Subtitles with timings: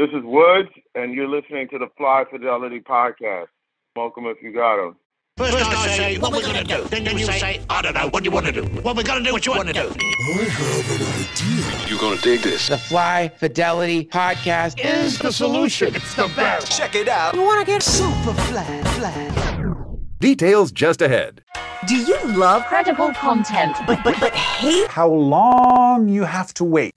[0.00, 3.48] This is Woods, and you're listening to the Fly Fidelity Podcast.
[3.94, 4.96] Welcome if you got them.
[5.36, 6.84] First, I say, what we're gonna do.
[6.84, 8.62] Then you say, I don't know, what do you want to do?
[8.80, 9.80] What we're gonna do, what you want to do.
[9.80, 11.86] I have an idea.
[11.86, 12.68] You're gonna dig this.
[12.68, 15.94] The Fly Fidelity Podcast Is the solution.
[15.94, 16.72] It's the best.
[16.74, 17.34] Check it out.
[17.34, 19.84] You wanna get super fly, fly.
[20.18, 21.44] Details just ahead.
[21.86, 23.76] Do you love credible content.
[23.86, 24.88] but but but hate?
[24.88, 26.94] how long you have to wait.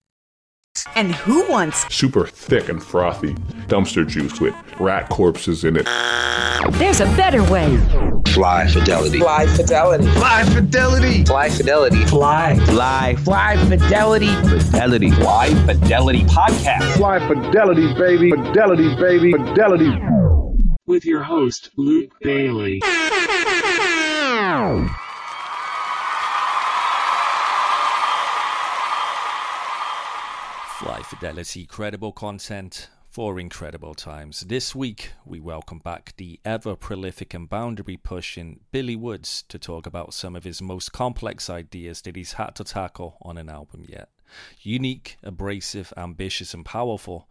[0.96, 3.36] And who wants super thick and frothy
[3.68, 5.86] dumpster juice with rat corpses in it.
[6.80, 7.78] There's a better way.
[8.30, 9.20] Fly fidelity.
[9.20, 10.08] Fly Fidelity.
[10.14, 11.24] Fly fidelity.
[11.26, 12.06] Fly fidelity.
[12.06, 12.56] Fly.
[12.66, 13.16] Fly.
[13.18, 14.34] Fly Fidelity.
[14.60, 15.12] Fidelity.
[15.12, 16.94] Fly fidelity podcast.
[16.98, 18.32] Fly fidelity, baby.
[18.32, 19.32] Fidelity, baby.
[19.34, 19.92] Fidelity.
[20.88, 22.82] with your host, Luke Bailey.
[31.24, 34.42] Fly Fidelity credible content for incredible times.
[34.42, 39.86] This week, we welcome back the ever prolific and boundary pushing Billy Woods to talk
[39.86, 43.86] about some of his most complex ideas that he's had to tackle on an album
[43.88, 44.10] yet.
[44.64, 47.30] Unique, abrasive, ambitious, and powerful,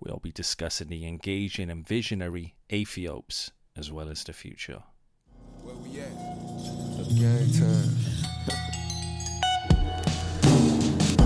[0.00, 4.84] we'll be discussing the engaging and visionary Aethiopes as well as the future.
[5.60, 6.16] Where we at?
[7.52, 8.33] Time.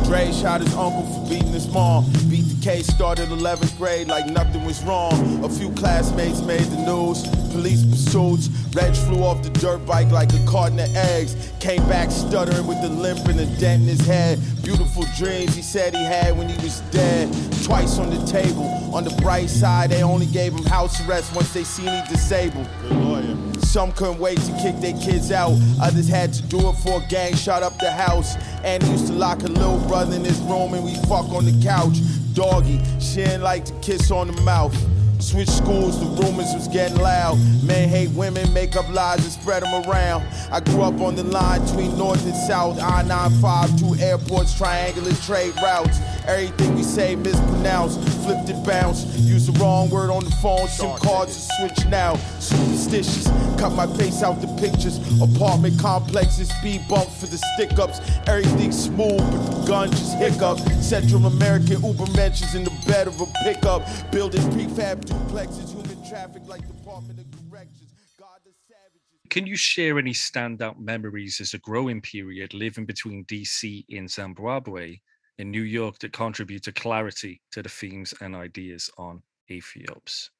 [0.08, 2.02] Dre shot his uncle for beating his mom.
[2.30, 5.44] Beat the case, started 11th grade like nothing was wrong.
[5.44, 7.26] A few classmates made the news.
[7.52, 8.48] Police pursuits.
[8.74, 11.52] Reg flew off the dirt bike like a carton of eggs.
[11.60, 14.40] Came back stuttering with a limp and a dent in his head.
[14.62, 17.28] Beautiful dreams he said he had when he was dead.
[17.62, 18.64] Twice on the table.
[18.94, 22.66] On the bright side, they only gave him house arrest once they seen he disabled.
[22.80, 23.47] Good lawyer.
[23.68, 25.52] Some couldn't wait to kick their kids out.
[25.82, 28.34] Others had to do it for a gang shot up the house.
[28.64, 31.44] And he used to lock her little brother in his room and we fuck on
[31.44, 31.98] the couch.
[32.32, 34.74] Doggy, she didn't like to kiss on the mouth.
[35.20, 37.36] Switch schools, the rumors was getting loud.
[37.62, 40.22] Men hate women, make up lies and spread them around.
[40.50, 45.12] I grew up on the line between North and South, I 95, two airports, triangular
[45.26, 45.98] trade routes.
[46.26, 49.08] Everything we say mispronounced, flipped and bounced.
[49.18, 52.14] Use the wrong word on the phone, SIM cards are switched now.
[52.38, 53.26] Superstitious,
[53.58, 54.98] cut my face out the pictures.
[55.20, 58.00] Apartment complexes, speed bump for the stick ups.
[58.26, 60.58] Everything smooth, but the gun just hiccup.
[60.80, 63.82] Central American Übermenschen in the bed of a pickup.
[64.12, 67.90] Building prefab duplexes, human traffic like Department of Corrections.
[68.18, 69.02] God the savages.
[69.30, 75.00] Can you share any standout memories as a growing period living between DC and Zimbabwe
[75.38, 80.30] in New York that contribute to clarity to the themes and ideas on Aethiopes?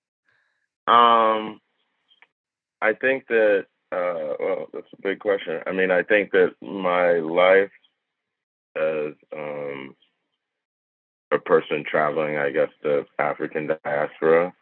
[0.88, 1.60] Um,
[2.80, 5.60] I think that, uh, well, that's a big question.
[5.66, 7.70] I mean, I think that my life
[8.76, 9.96] as um,
[11.32, 14.52] a person traveling, I guess, the African diaspora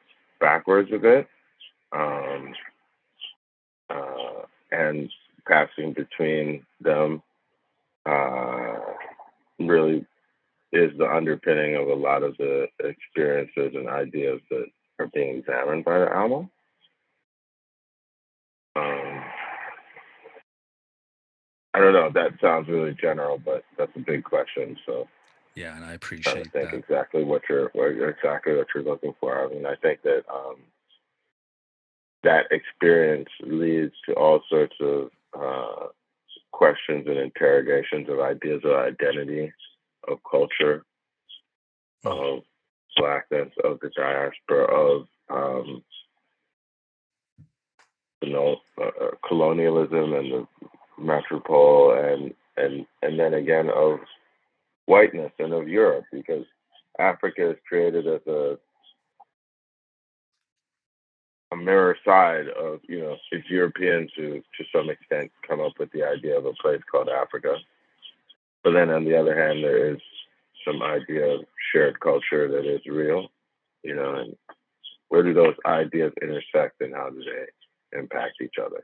[0.40, 1.28] backwards a bit,
[1.92, 2.54] um,
[3.90, 5.10] uh, and
[5.46, 7.22] passing between them
[8.04, 8.76] uh,
[9.58, 10.04] really
[10.72, 14.66] is the underpinning of a lot of the experiences and ideas that
[14.98, 16.50] are being examined by the album.
[18.74, 19.22] Um,
[21.76, 22.10] I don't know.
[22.10, 24.78] That sounds really general, but that's a big question.
[24.86, 25.06] So
[25.54, 26.74] Yeah, and I appreciate think that.
[26.74, 29.44] exactly what you're, what you're exactly what you're looking for.
[29.44, 30.56] I mean, I think that um,
[32.22, 35.88] that experience leads to all sorts of uh,
[36.50, 39.52] questions and interrogations of ideas of identity,
[40.08, 40.82] of culture,
[42.06, 42.42] of
[42.96, 45.84] blackness, of the diaspora, of um,
[48.22, 50.46] you know, uh, uh, colonialism and the
[50.98, 53.98] metropole, and and and then again of
[54.86, 56.44] whiteness and of Europe, because
[56.98, 58.58] Africa is created as a
[61.52, 65.90] a mirror side of you know it's Europeans who to some extent come up with
[65.92, 67.56] the idea of a place called Africa,
[68.64, 70.00] but then on the other hand there is
[70.66, 73.28] some idea of shared culture that is real,
[73.82, 74.36] you know, and
[75.08, 78.82] where do those ideas intersect and how do they impact each other?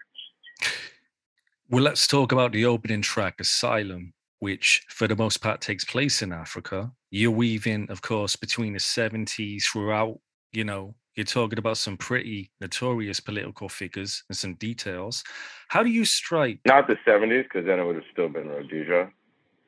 [1.73, 6.21] Well, let's talk about the opening track, Asylum, which for the most part takes place
[6.21, 6.93] in Africa.
[7.11, 10.21] You're weaving, of course, between the 70s throughout,
[10.53, 15.25] you know, you're talking about some pretty notorious political figures and some details.
[15.69, 16.61] How do you strike?
[16.67, 19.11] Not the '70s, because then it would have still been Rhodesia.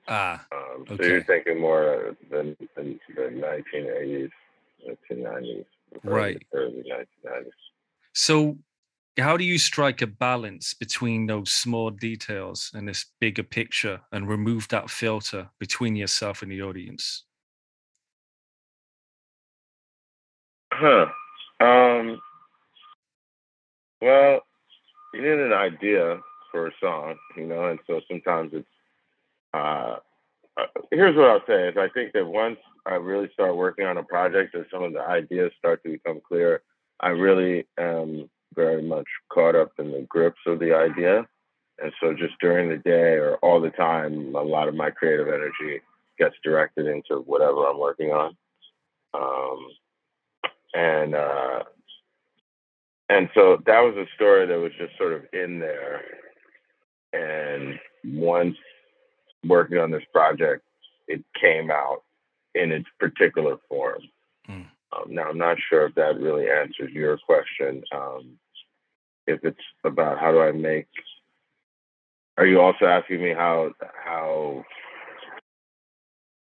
[0.06, 1.08] Ah, Um, so Okay.
[1.08, 4.30] you're thinking more than than the 1980s,
[4.86, 5.64] 1990s,
[6.02, 6.42] Right.
[6.52, 7.52] Early 1990s.
[8.12, 8.58] So,
[9.18, 14.28] how do you strike a balance between those small details and this bigger picture and
[14.28, 17.24] remove that filter between yourself and the audience?
[20.72, 21.06] Huh.
[21.60, 22.20] Um.
[24.00, 24.40] Well,
[25.14, 26.20] you need an idea
[26.50, 28.68] for a song, you know, and so sometimes it's.
[29.54, 29.96] Uh,
[30.56, 33.98] uh, here's what I'll say: is I think that once I really start working on
[33.98, 36.62] a project, and some of the ideas start to become clear,
[37.00, 41.26] I really am very much caught up in the grips of the idea,
[41.82, 45.28] and so just during the day or all the time, a lot of my creative
[45.28, 45.80] energy
[46.18, 48.36] gets directed into whatever I'm working on.
[49.12, 49.68] Um,
[50.74, 51.64] and uh,
[53.08, 56.02] and so that was a story that was just sort of in there.
[57.12, 58.56] And once
[59.44, 60.64] working on this project,
[61.06, 62.02] it came out
[62.54, 64.02] in its particular form.
[64.48, 64.66] Mm.
[64.92, 67.82] Um, now, I'm not sure if that really answers your question.
[67.94, 68.38] Um,
[69.26, 70.88] if it's about how do I make,
[72.36, 73.72] are you also asking me how
[74.04, 74.64] how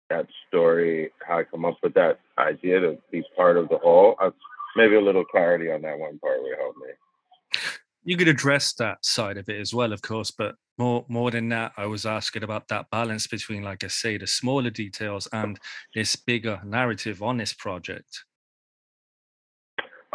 [0.09, 4.15] that story, how I come up with that idea to be part of the whole?
[4.21, 4.31] Uh,
[4.75, 7.61] maybe a little clarity on that one part would help me.
[8.03, 11.49] You could address that side of it as well, of course, but more more than
[11.49, 15.59] that, I was asking about that balance between, like I say, the smaller details and
[15.95, 18.25] this bigger narrative on this project.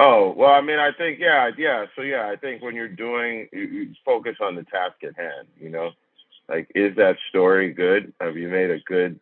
[0.00, 1.86] Oh well, I mean, I think yeah, yeah.
[1.96, 5.48] So yeah, I think when you're doing, you, you focus on the task at hand.
[5.60, 5.92] You know,
[6.48, 8.14] like is that story good?
[8.20, 9.20] Have you made a good,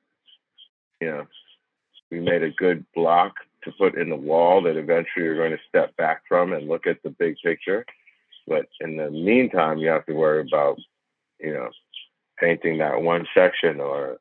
[1.01, 1.27] you know,
[2.11, 3.35] you made a good block
[3.65, 6.87] to put in the wall that eventually you're going to step back from and look
[6.87, 7.85] at the big picture.
[8.49, 10.79] But in the meantime, you have to worry about,
[11.41, 11.71] you know,
[12.41, 14.19] painting that one section or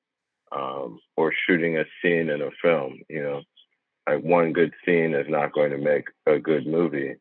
[0.52, 3.02] um, or shooting a scene in a film.
[3.10, 3.42] You know,
[4.08, 7.16] like one good scene is not going to make a good movie,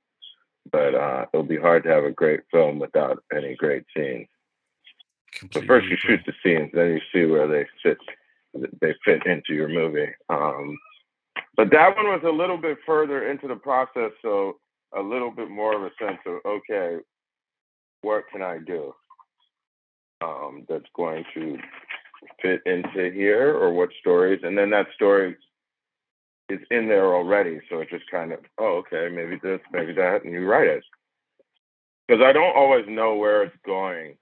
[0.71, 4.29] but uh, it'll be hard to have a great film without any great scenes.
[5.53, 7.99] But first, you shoot the scenes, then you see where they fit.
[8.81, 10.09] They fit into your movie.
[10.31, 10.79] Um,
[11.57, 14.57] but that one was a little bit further into the process, so
[14.97, 16.99] a little bit more of a sense of okay,
[18.01, 18.95] what can I do
[20.25, 21.59] um, that's going to
[22.41, 25.37] fit into here, or what stories, and then that story
[26.49, 30.25] is in there already, so it just kind of oh okay, maybe this, maybe that,
[30.25, 30.85] and you write it
[32.07, 34.17] because I don't always know where it's going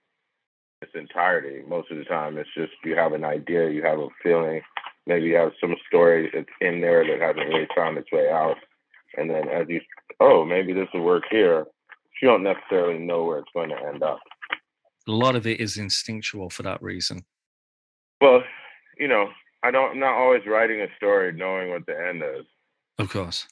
[0.83, 1.63] its entirety.
[1.67, 4.61] Most of the time, it's just you have an idea, you have a feeling,
[5.07, 8.57] maybe you have some story that's in there that hasn't really found its way out.
[9.17, 9.81] And then as you,
[10.21, 11.67] oh, maybe this will work here,
[12.21, 14.21] you don't necessarily know where it's going to end up.
[15.07, 17.25] A lot of it is instinctual for that reason.
[18.21, 18.43] Well,
[18.99, 19.29] you know,
[19.65, 22.45] I don't, I'm not always writing a story knowing what the end is.
[22.99, 23.49] Of course.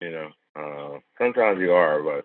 [0.00, 0.28] You know,
[0.58, 2.24] uh, sometimes you are, but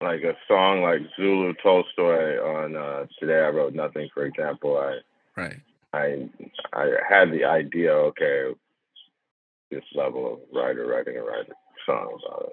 [0.00, 4.98] like a song like Zulu Tolstoy on uh, Today I Wrote Nothing, for example, I
[5.40, 5.56] right.
[5.92, 6.28] I
[6.72, 8.54] I had the idea, okay,
[9.70, 11.54] this level of writer writing a writer
[11.86, 12.50] song about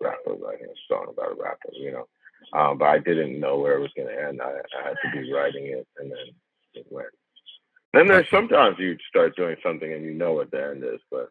[0.00, 2.06] a rapper writing a song about a rapper, you know.
[2.58, 4.40] Um, but I didn't know where it was going to end.
[4.40, 6.34] I, I had to be writing it, and then
[6.74, 7.08] it went.
[7.92, 11.30] Then there's sometimes you start doing something and you know what the end is, but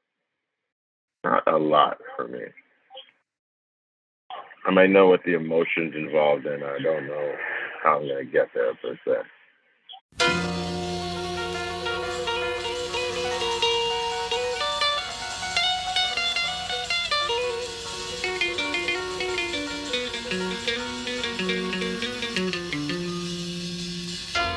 [1.24, 2.42] not a lot for me.
[4.66, 6.62] I might know what the emotions involved in.
[6.62, 7.34] I don't know
[7.84, 9.22] how I'm going to get there per se.
[10.20, 10.71] Uh,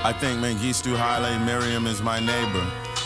[0.04, 2.60] I think Mengistu Haile Mariam is my neighbor.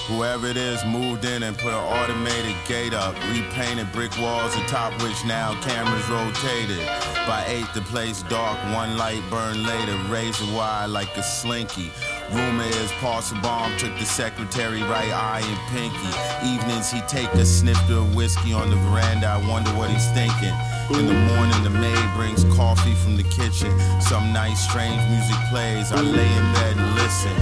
[0.08, 5.00] Whoever it is moved in and put an automated gate up, repainted brick walls atop
[5.00, 6.84] which now cameras rotated.
[7.24, 11.92] By eight, the place dark, one light burned later, razor wire like a slinky.
[12.30, 16.12] Rumor is Paul Sabam took the secretary right eye and pinky.
[16.44, 19.28] Evenings he take a snifter of whiskey on the veranda.
[19.28, 20.52] I wonder what he's thinking.
[20.92, 23.72] In the morning, the maid brings coffee from the kitchen.
[24.00, 25.90] Some nice, strange music plays.
[25.90, 27.32] I lay in bed and listen.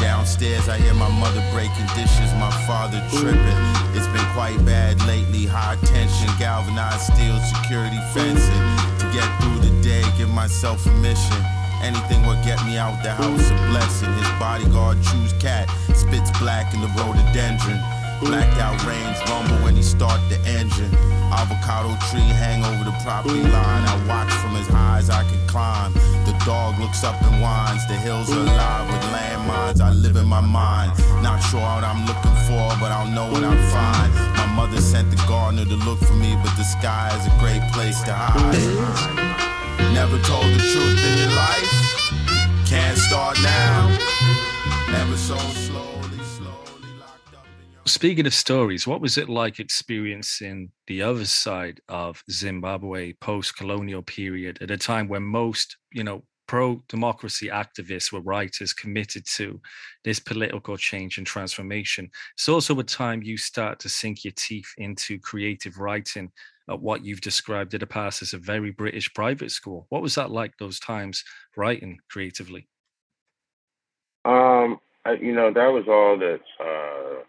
[0.00, 3.60] Downstairs, I hear my mother breaking dishes, my father tripping.
[3.96, 5.46] It's been quite bad lately.
[5.46, 8.64] High tension, galvanized steel security fencing.
[9.00, 11.63] To get through the day, give myself a mission.
[11.84, 14.10] Anything will get me out the house a blessing.
[14.16, 17.76] His bodyguard chews khat, spits black in the rhododendron.
[18.24, 20.88] Blacked out range rumble when he start the engine.
[21.28, 23.84] Avocado tree hang over the property line.
[23.84, 25.92] I watch from as high as I can climb.
[26.24, 27.86] The dog looks up and whines.
[27.86, 29.82] The hills are alive with landmines.
[29.82, 30.96] I live in my mind.
[31.22, 34.10] Not sure what I'm looking for, but I'll know when I find.
[34.40, 37.60] My mother sent the gardener to look for me, but the sky is a great
[37.72, 39.43] place to hide.
[39.94, 42.66] Never told the truth in your life.
[42.66, 43.96] Can't start now.
[44.90, 49.60] Never so slowly, slowly locked up in your Speaking of stories, what was it like
[49.60, 56.24] experiencing the other side of Zimbabwe post-colonial period at a time when most, you know,
[56.48, 59.60] pro-democracy activists were writers committed to
[60.02, 62.10] this political change and transformation?
[62.34, 66.32] It's also a time you start to sink your teeth into creative writing
[66.68, 69.86] at what you've described in the past as a very British private school.
[69.90, 71.24] What was that like those times
[71.56, 72.68] writing creatively?
[74.24, 77.22] Um, I, you know, that was all that uh,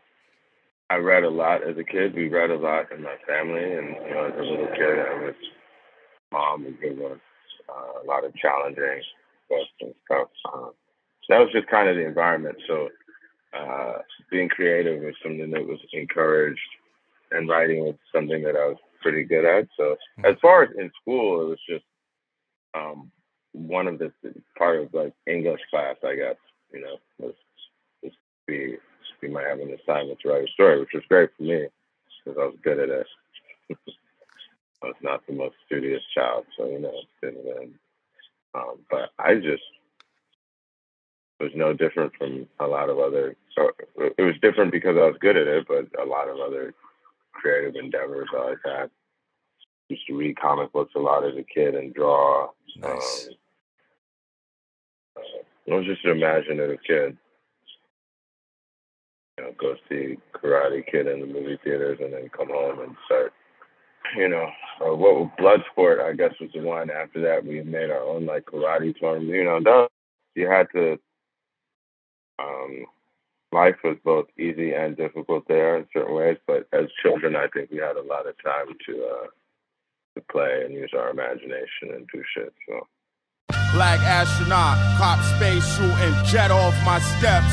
[0.90, 2.16] I read a lot as a kid.
[2.16, 5.26] We read a lot in my family, and you know, as a little kid, I
[5.26, 5.36] was
[6.32, 7.20] mom would give us
[7.70, 9.02] uh, a lot of challenging
[9.50, 10.28] books and stuff.
[10.54, 10.72] Um,
[11.30, 12.58] that was just kind of the environment.
[12.68, 12.90] So
[13.58, 13.94] uh,
[14.30, 16.60] being creative was something that was encouraged,
[17.32, 19.68] and writing was something that I was pretty good at.
[19.78, 21.86] So as far as in school, it was just
[22.74, 23.12] um,
[23.52, 24.12] one of the
[24.58, 26.38] part of like English class, I guess.
[26.74, 27.36] You know, was
[28.04, 28.78] just be
[29.30, 31.68] might have an assignment to write a story, which was great for me
[32.24, 33.08] because I was good at it.
[34.84, 37.72] I was not the most studious child, so you know, it
[38.56, 39.64] um, but I just
[41.40, 43.36] was no different from a lot of other.
[43.56, 43.70] So
[44.18, 46.74] it was different because I was good at it, but a lot of other
[47.36, 48.90] creative endeavors I always had.
[49.90, 52.50] Used to read comic books a lot as a kid and draw.
[52.78, 53.30] Nice.
[55.18, 55.24] Um,
[55.70, 57.18] uh, I was just an imaginative kid
[59.38, 62.96] you know, go see Karate Kid in the movie theaters and then come home and
[63.06, 63.34] start,
[64.16, 64.50] you know,
[64.82, 66.90] uh, what Bloodsport, I guess, was the one.
[66.90, 69.30] After that, we made our own like karate tournament.
[69.30, 69.90] You know, that,
[70.36, 70.98] you had to.
[72.40, 72.86] Um,
[73.52, 77.72] life was both easy and difficult there in certain ways, but as children, I think
[77.72, 79.28] we had a lot of time to uh,
[80.16, 82.54] to play and use our imagination and do shit.
[82.68, 82.88] So.
[83.74, 87.52] Black astronaut, cop spacesuit, and jet off my steps.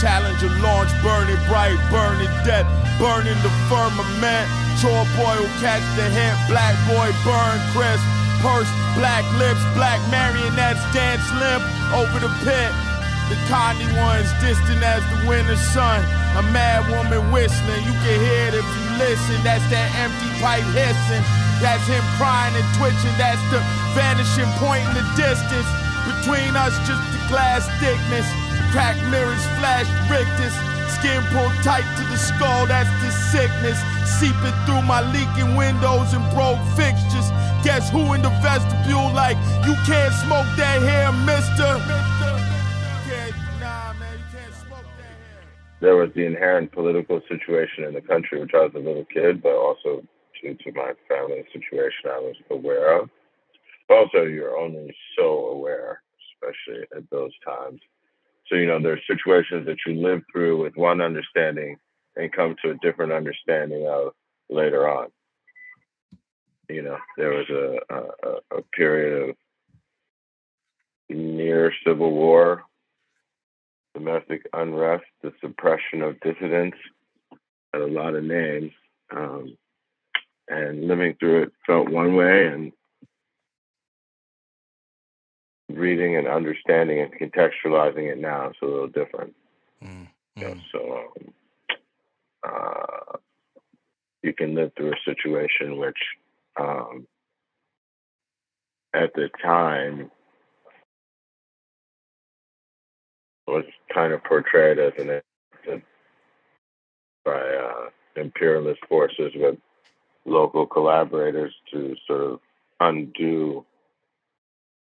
[0.00, 2.68] Challenger launch, burning bright, burning dead,
[3.00, 4.46] burning the firmament.
[4.80, 8.04] Chore boy will catch the hint, black boy burn crisp.
[8.44, 8.68] Purse,
[8.98, 11.62] black lips, black marionettes dance limp
[11.94, 12.91] over the pit.
[13.32, 16.04] The Connie ones distant as the winter sun.
[16.36, 19.40] A mad woman whistling, you can hear it if you listen.
[19.40, 21.24] That's that empty pipe hissing.
[21.64, 23.16] That's him crying and twitching.
[23.16, 23.64] That's the
[23.96, 25.64] vanishing point in the distance.
[26.04, 28.28] Between us, just the glass thickness.
[28.68, 30.52] Crack mirrors flash rictus.
[31.00, 33.80] Skin pulled tight to the skull, that's the sickness.
[34.20, 37.32] Seeping through my leaking windows and broke fixtures.
[37.64, 41.80] Guess who in the vestibule like, you can't smoke that hair, mister.
[45.82, 49.42] There was the inherent political situation in the country, which I was a little kid,
[49.42, 50.06] but also
[50.40, 53.10] due to my family situation, I was aware of.
[53.90, 56.00] Also, you're only so aware,
[56.34, 57.80] especially at those times.
[58.46, 61.76] So, you know, there's situations that you live through with one understanding
[62.14, 64.12] and come to a different understanding of
[64.48, 65.08] later on.
[66.68, 69.36] You know, there was a, a, a period of
[71.10, 72.62] near civil war,
[73.94, 76.78] domestic unrest, the suppression of dissidents,
[77.72, 78.72] had a lot of names.
[79.14, 79.56] Um,
[80.48, 82.72] and living through it felt one way, and
[85.70, 89.34] reading and understanding and contextualizing it now is a little different.
[89.82, 91.34] Mm, You know, so um,
[92.44, 93.18] uh,
[94.22, 95.98] you can live through a situation which,
[96.58, 97.06] um,
[98.94, 100.10] at the time,
[103.46, 105.20] was kind of portrayed as an
[107.24, 109.56] by uh, imperialist forces with
[110.24, 112.40] local collaborators to sort of
[112.80, 113.64] undo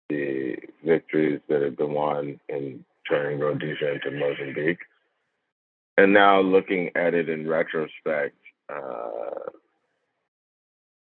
[0.09, 4.79] the victories that had been won in turning Rhodesia into Mozambique.
[5.97, 8.37] And now looking at it in retrospect,
[8.69, 9.51] uh,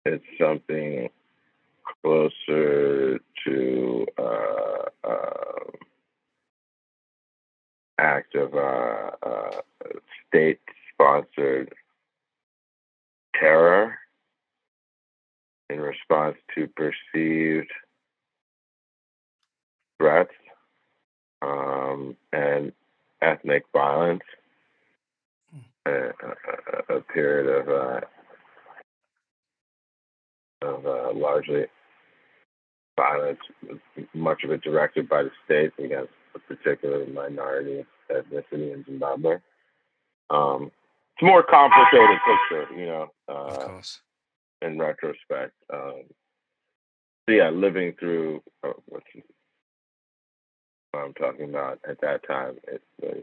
[0.04, 1.08] it's something
[2.02, 5.70] closer to uh, uh,
[7.98, 9.60] act of uh, uh,
[10.28, 11.72] state-sponsored
[13.34, 13.98] terror
[15.70, 17.70] in response to perceived
[19.98, 20.32] threats
[21.42, 22.72] um, and
[23.20, 24.22] ethnic violence.
[25.86, 26.10] A,
[26.90, 28.00] a, a period of uh,
[30.60, 31.64] of uh, largely
[32.98, 33.38] violence,
[34.12, 39.38] much of it directed by the state against a particular minority ethnicity in Zimbabwe.
[40.30, 40.70] Um,
[41.14, 43.08] it's a more complicated picture, you know.
[43.28, 44.00] Uh, of course.
[44.60, 46.02] In retrospect, um,
[47.28, 49.02] so yeah, living through uh, what
[50.94, 53.22] I'm talking about at that time, it was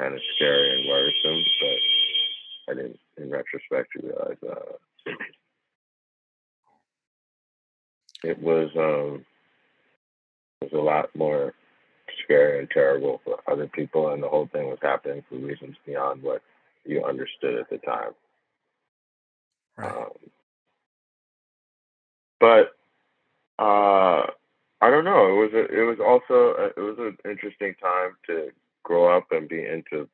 [0.00, 1.44] kind of scary and worrisome.
[1.60, 2.98] But I didn't.
[3.16, 5.12] In retrospect, realize uh,
[8.24, 9.24] it was um,
[10.60, 11.54] it was a lot more
[12.24, 16.22] scary and terrible for other people, and the whole thing was happening for reasons beyond
[16.22, 16.42] what
[16.84, 18.12] you understood at the time.
[19.76, 19.96] Right.
[19.96, 20.10] Um,
[22.40, 22.76] but
[23.58, 24.26] uh,
[24.80, 25.28] I don't know.
[25.28, 28.50] It was a, it was also a, it was an interesting time to
[28.82, 30.08] grow up and be into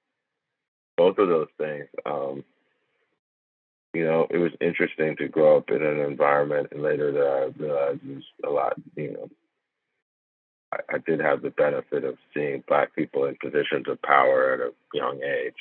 [0.96, 1.86] both of those things.
[2.06, 2.44] Um,
[3.92, 7.62] you know, it was interesting to grow up in an environment, and later that I
[7.62, 8.74] realized was a lot.
[8.94, 9.30] You know,
[10.72, 14.60] I, I did have the benefit of seeing black people in positions of power at
[14.60, 15.54] a young age.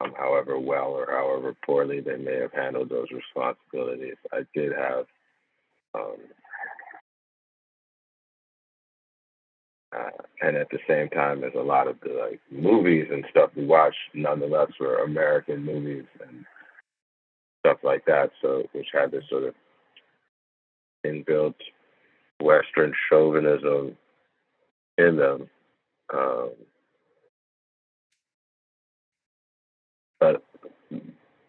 [0.00, 5.06] Um, however well or however poorly they may have handled those responsibilities, I did have
[5.94, 6.16] um,
[9.96, 13.50] uh, and at the same time as a lot of the like movies and stuff
[13.54, 16.44] we watched nonetheless were American movies and
[17.60, 18.30] stuff like that.
[18.40, 19.54] So which had this sort of
[21.06, 21.54] inbuilt
[22.42, 23.96] Western chauvinism
[24.98, 25.48] in them.
[26.12, 26.50] Um,
[30.20, 30.44] but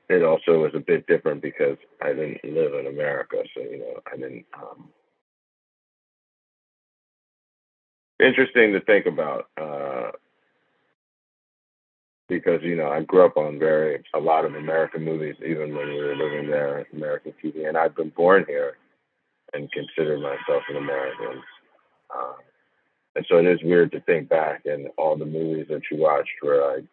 [0.09, 3.99] it also was a bit different because I didn't live in America, so you know
[4.11, 4.45] I didn't.
[4.53, 4.89] Um,
[8.19, 10.11] interesting to think about uh,
[12.29, 15.87] because you know I grew up on very a lot of American movies, even when
[15.87, 18.77] we were living there, American TV, and I've been born here
[19.53, 21.41] and consider myself an American.
[22.15, 22.35] Um,
[23.15, 26.31] and so it is weird to think back and all the movies that you watched
[26.41, 26.85] were like,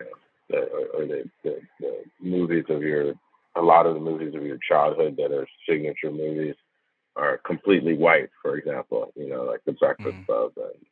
[0.00, 0.12] you know,
[0.50, 3.14] the, or, or the, the, the movies of your,
[3.56, 6.56] a lot of the movies of your childhood that are signature movies
[7.16, 10.26] are completely white, for example, you know, like The Breakfast Mm.
[10.26, 10.52] Club.
[10.56, 10.86] And,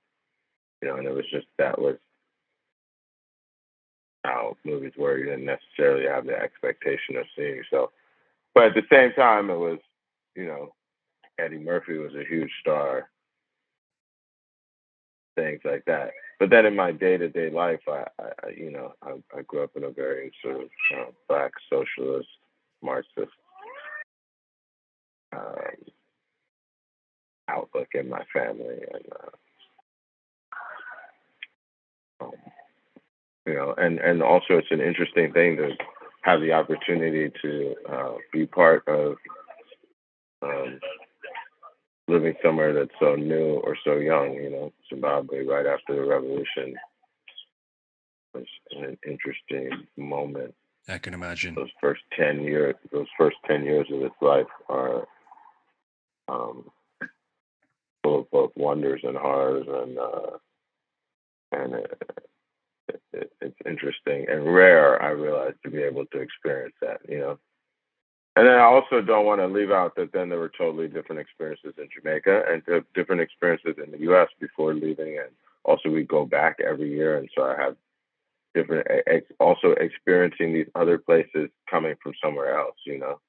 [0.81, 1.97] you know, and it was just, that was
[4.25, 5.19] how movies were.
[5.19, 7.91] You didn't necessarily have the expectation of seeing yourself.
[8.55, 9.79] But at the same time, it was,
[10.37, 10.75] you know,
[11.39, 13.09] Eddie Murphy was a huge star,
[15.37, 16.11] things like that.
[16.39, 19.63] But then in my day to day life, I, I, you know, I, I grew
[19.63, 22.29] up in a very sort of uh, black socialist,
[22.83, 23.33] Marxist
[25.35, 25.43] um,
[27.49, 29.05] outlook in my family, and
[32.21, 32.33] uh, um,
[33.47, 35.71] you know, and and also it's an interesting thing to
[36.23, 39.17] have the opportunity to uh, be part of
[40.43, 40.81] um,
[42.09, 44.35] living somewhere that's so new or so young.
[44.35, 46.75] You know, Zimbabwe right after the revolution
[48.35, 50.55] was an interesting moment.
[50.89, 51.55] I can imagine.
[51.55, 55.07] Those first ten years, those first ten years of its life are
[56.29, 56.71] um,
[58.03, 60.37] full of both wonders and horrors, and uh,
[61.53, 62.01] and it,
[63.13, 65.01] it's interesting and rare.
[65.03, 67.39] I realize to be able to experience that, you know.
[68.35, 71.21] And then I also don't want to leave out that then there were totally different
[71.21, 74.29] experiences in Jamaica and different experiences in the U.S.
[74.41, 75.29] before leaving, and
[75.65, 77.77] also we go back every year, and so I have
[78.55, 78.87] different
[79.39, 82.77] also experiencing these other places coming from somewhere else.
[82.87, 83.21] You know,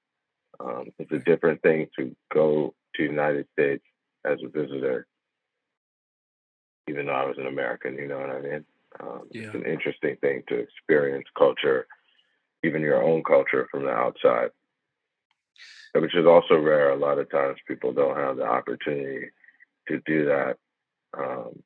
[0.61, 3.83] um, it's a different thing to go to United States
[4.25, 5.05] as a visitor,
[6.87, 7.95] even though I was an American.
[7.95, 8.65] You know what I mean?
[8.99, 9.43] Um, Yeah.
[9.47, 11.87] It's an interesting thing to experience culture,
[12.63, 14.51] even your own culture from the outside,
[15.93, 16.91] which is also rare.
[16.91, 19.31] A lot of times people don't have the opportunity
[19.87, 20.57] to do that,
[21.17, 21.63] um,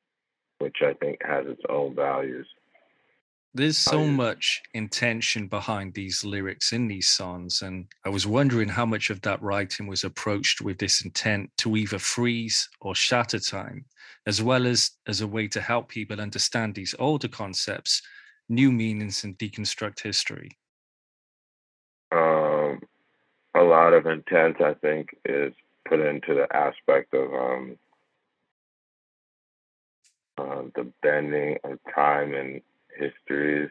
[0.60, 2.48] which I think has its own values.
[3.58, 8.86] There's so much intention behind these lyrics in these songs, and I was wondering how
[8.86, 13.86] much of that writing was approached with this intent to either freeze or shatter time,
[14.28, 18.04] as well as as a way to help people understand these older concepts,
[18.48, 20.52] new meanings, and deconstruct history.
[22.12, 22.80] um,
[23.56, 25.52] a lot of intent, I think, is
[25.90, 27.78] put into the aspect of um,
[30.38, 32.62] uh, the bending of time and
[32.98, 33.70] histories,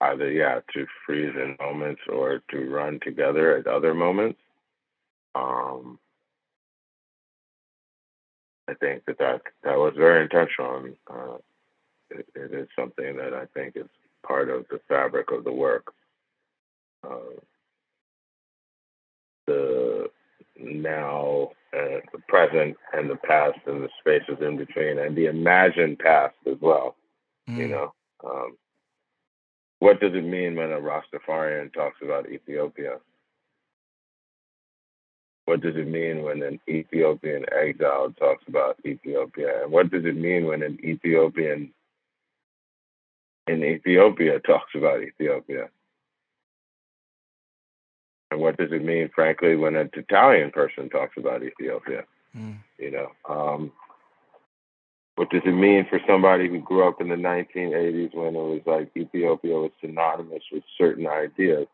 [0.00, 4.38] either, yeah, to freeze in moments or to run together at other moments.
[5.34, 5.98] Um,
[8.68, 10.76] I think that that, that was very intentional.
[10.76, 11.36] And, uh,
[12.10, 13.88] it, it is something that I think is
[14.26, 15.92] part of the fabric of the work.
[17.04, 17.40] Uh,
[19.46, 20.10] the
[20.58, 25.98] now and the present and the past and the spaces in between and the imagined
[25.98, 26.96] past as well.
[27.46, 28.56] You know, um,
[29.78, 32.98] what does it mean when a Rastafarian talks about Ethiopia?
[35.44, 39.62] What does it mean when an Ethiopian exile talks about Ethiopia?
[39.62, 41.72] And what does it mean when an Ethiopian
[43.46, 45.68] in Ethiopia talks about Ethiopia.
[48.30, 52.04] And what does it mean, frankly, when an Italian person talks about Ethiopia?
[52.36, 52.58] Mm.
[52.78, 53.72] You know, um,
[55.16, 58.60] what does it mean for somebody who grew up in the 1980s when it was
[58.66, 61.66] like Ethiopia was synonymous with certain ideas?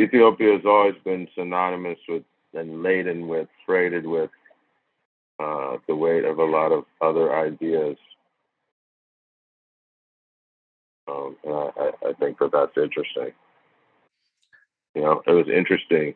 [0.00, 4.30] Ethiopia has always been synonymous with and laden with, freighted with
[5.38, 7.96] uh, the weight of a lot of other ideas.
[11.08, 13.32] Um, and I, I, think that that's interesting.
[14.94, 16.14] You know, it was interesting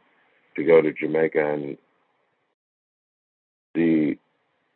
[0.57, 1.77] to go to Jamaica and
[3.77, 4.19] see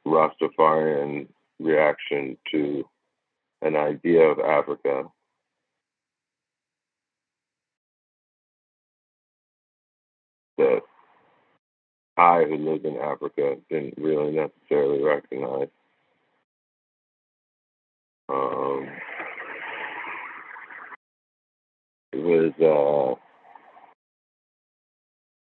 [0.07, 2.85] Rastafarian reaction to
[3.63, 5.05] an idea of Africa
[10.59, 10.83] that
[12.17, 15.69] I, who lived in Africa, didn't really necessarily recognize.
[18.29, 18.89] Um,
[22.13, 23.21] it was uh,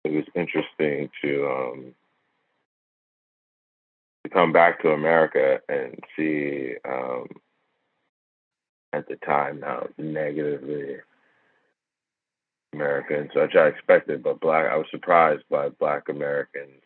[0.04, 1.94] it was interesting to um,
[4.32, 7.26] come back to America and see um,
[8.92, 10.96] at the time how negatively
[12.72, 14.70] Americans, which I expected, but black.
[14.70, 16.82] I was surprised by Black Americans'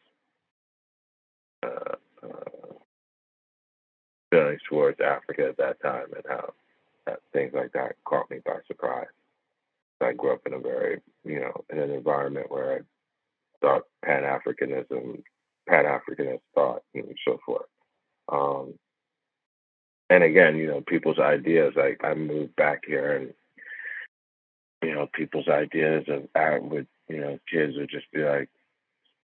[1.62, 2.74] uh, uh,
[4.30, 6.54] feelings towards Africa at that time, and how
[7.06, 9.06] that, things like that caught me by surprise.
[10.00, 12.78] I grew up in a very, you know, in an environment where I
[13.60, 15.22] thought Pan Africanism,
[15.68, 17.66] Pan Africanist thought, and so forth.
[18.30, 18.74] Um,
[20.10, 21.74] and again, you know, people's ideas.
[21.76, 23.34] Like I moved back here and
[24.82, 28.48] you know, people's ideas of art would, you know, kids would just be like,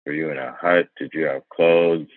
[0.04, 0.88] were you in a hut?
[0.98, 2.08] Did you have clothes?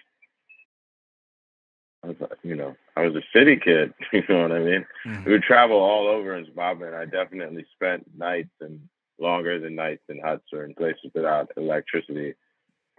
[2.04, 4.86] I was you know, I was a city kid, you know what I mean?
[5.06, 5.26] Mm.
[5.26, 8.80] We would travel all over in Zimbabwe, and I definitely spent nights and
[9.20, 12.34] longer than nights in huts or in places without electricity.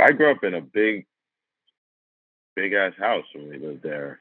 [0.00, 1.06] I grew up in a big,
[2.54, 4.20] big ass house when we lived there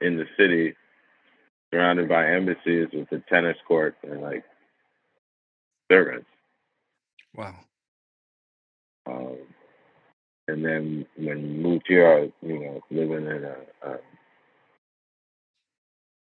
[0.00, 0.74] in the city,
[1.72, 4.44] surrounded by embassies with a tennis court and like
[5.90, 6.26] servants.
[7.34, 7.54] Wow.
[9.06, 9.38] Um,
[10.48, 13.56] and then when we moved here, I was, you know, living in a,
[13.90, 13.98] a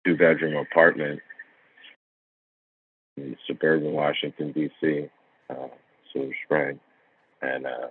[0.05, 1.21] two bedroom apartment
[3.17, 5.09] in suburban Washington, D.C.,
[5.51, 5.69] uh,
[6.13, 6.81] Silver Spring.
[7.43, 7.89] And, uh,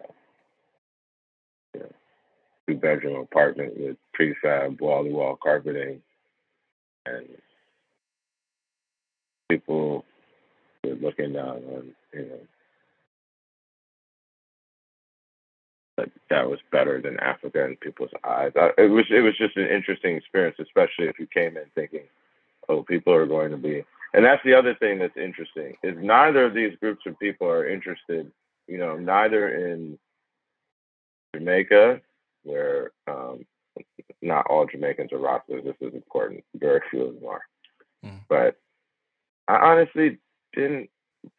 [2.67, 6.01] two bedroom apartment with prefab wall to wall carpeting.
[7.05, 7.27] And
[9.49, 10.05] people
[10.83, 12.39] were looking down on, you know,
[15.97, 18.51] that that was better than Africa in people's eyes.
[18.55, 22.03] I, it was it was just an interesting experience, especially if you came in thinking,
[22.67, 23.83] oh, people are going to be.
[24.13, 27.67] And that's the other thing that's interesting is neither of these groups of people are
[27.69, 28.31] interested.
[28.67, 29.99] You know, neither in
[31.35, 32.01] Jamaica,
[32.45, 33.45] where um,
[34.21, 35.63] not all Jamaicans are Rastas.
[35.63, 36.43] This is important.
[36.55, 37.41] Very few of them are.
[38.05, 38.21] Mm.
[38.29, 38.55] But
[39.47, 40.19] I honestly
[40.53, 40.89] didn't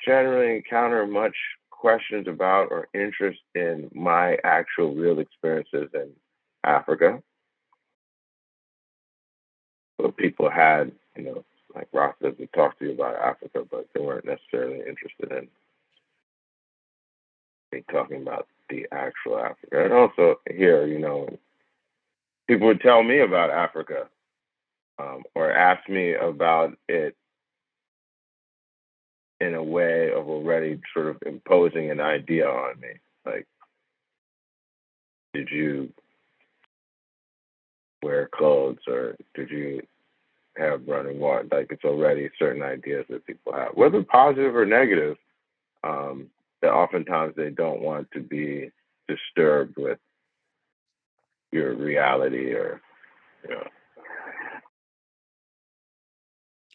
[0.05, 1.37] generally encounter much
[1.71, 6.11] questions about or interest in my actual real experiences in
[6.65, 7.23] Africa.
[9.99, 14.01] But people had, you know, like Rastas would talk to you about Africa, but they
[14.01, 15.49] weren't necessarily interested in
[17.73, 19.85] me talking about the actual Africa.
[19.85, 21.29] And also here, you know,
[22.47, 24.09] people would tell me about Africa
[24.99, 27.17] um, or ask me about it
[29.41, 32.89] in a way of already sort of imposing an idea on me.
[33.25, 33.47] Like,
[35.35, 35.93] did you
[38.03, 39.83] wear clothes or did you
[40.57, 41.47] have running water?
[41.51, 45.17] Like, it's already certain ideas that people have, whether positive or negative,
[45.85, 46.29] um,
[46.67, 48.71] that oftentimes they don't want to be
[49.07, 49.99] disturbed with
[51.53, 52.81] your reality or,
[53.45, 53.69] you know,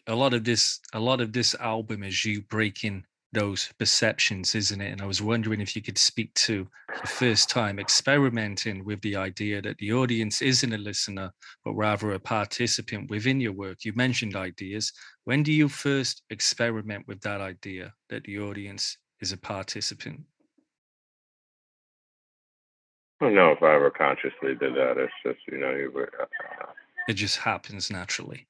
[0.06, 4.80] a lot of this a lot of this album is you breaking those perceptions isn't
[4.80, 4.92] it?
[4.92, 6.66] And i was wondering if you could speak to
[7.00, 11.30] the first time experimenting with the idea that the audience isn't a listener
[11.64, 13.84] but rather a participant within your work.
[13.84, 14.92] You mentioned ideas.
[15.24, 20.24] When do you first experiment with that idea that the audience is a participant
[23.20, 24.98] I don't know if I ever consciously did that.
[24.98, 26.66] It's just, you know, you were, uh,
[27.06, 28.48] it just happens naturally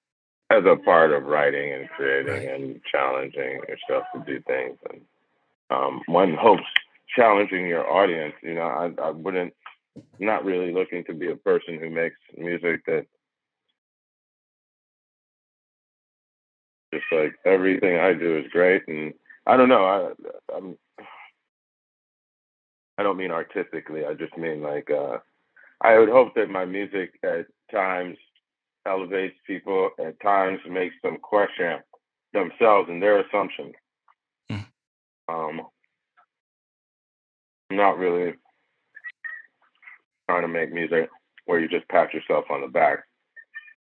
[0.48, 2.48] as a part of writing and creating Right.
[2.48, 4.78] and challenging yourself to do things.
[4.90, 5.02] And
[5.68, 6.62] um, one hopes
[7.14, 8.32] challenging your audience.
[8.42, 9.52] You know, I, I wouldn't,
[10.18, 13.04] not really looking to be a person who makes music that
[16.94, 19.12] just like everything I do is great, and
[19.46, 19.84] I don't know.
[19.84, 20.76] I I'm
[22.98, 24.04] I don't mean artistically.
[24.04, 25.18] I just mean like uh,
[25.80, 28.16] I would hope that my music at times
[28.86, 31.78] elevates people, at times makes them question
[32.32, 33.74] themselves and their assumptions.
[34.50, 34.66] Mm.
[35.28, 35.60] Um,
[37.70, 38.34] I'm not really
[40.28, 41.08] trying to make music
[41.46, 43.00] where you just pat yourself on the back.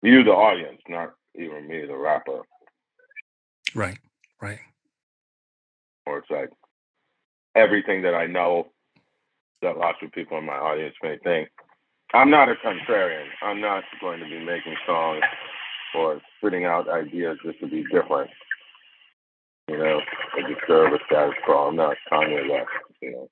[0.02, 2.42] You, the audience, not even me, the rapper.
[3.74, 3.98] Right,
[4.40, 4.60] right.
[6.08, 6.50] Or it's like
[7.54, 8.68] everything that I know
[9.62, 11.48] that lots of people in my audience may think.
[12.14, 13.26] I'm not a contrarian.
[13.42, 15.22] I'm not going to be making songs
[15.94, 18.30] or spitting out ideas just to be different.
[19.68, 20.00] You know,
[20.36, 21.68] or disturb a status quo.
[21.68, 22.70] I'm not Kanye West,
[23.02, 23.28] you know.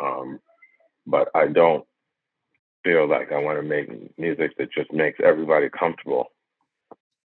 [0.00, 0.40] Um,
[1.06, 1.84] but I don't
[2.82, 6.28] feel like I want to make music that just makes everybody comfortable.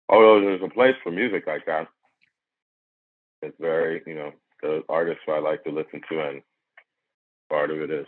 [0.08, 1.86] Although there's a place for music like that.
[3.42, 6.42] It's very, you know, the artists I like to listen to, and
[7.48, 8.06] part of it is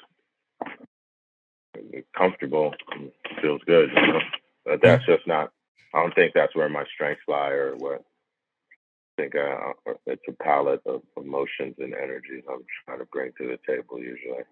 [2.17, 3.11] comfortable and
[3.41, 3.91] feels good.
[3.95, 4.21] You know?
[4.65, 5.51] But that's just not.
[5.95, 8.03] I don't think that's where my strengths lie, or what.
[9.19, 13.47] I think uh, it's a palette of emotions and energies I'm trying to bring to
[13.47, 14.45] the table usually.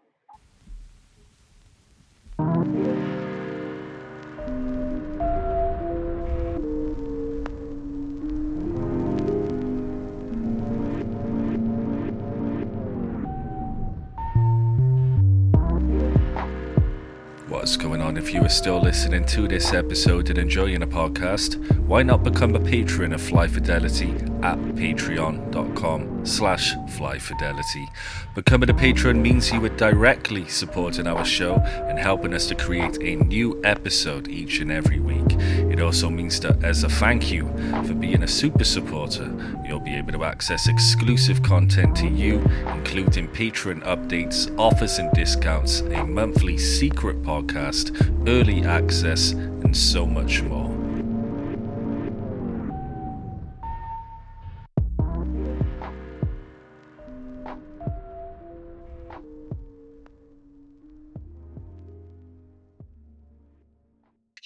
[18.31, 21.57] If you are still listening to this episode and enjoying the podcast,
[21.89, 27.87] why not become a patron of Fly Fidelity at patreon.com slash flyfidelity.
[28.35, 32.99] Becoming a patron means you are directly supporting our show and helping us to create
[33.03, 35.37] a new episode each and every week.
[35.71, 37.47] It also means that as a thank you
[37.87, 39.31] for being a super supporter,
[39.67, 42.41] you'll be able to access exclusive content to you,
[42.75, 47.91] including patron updates, offers and discounts, a monthly secret podcast,
[48.29, 50.70] early access, and so much more.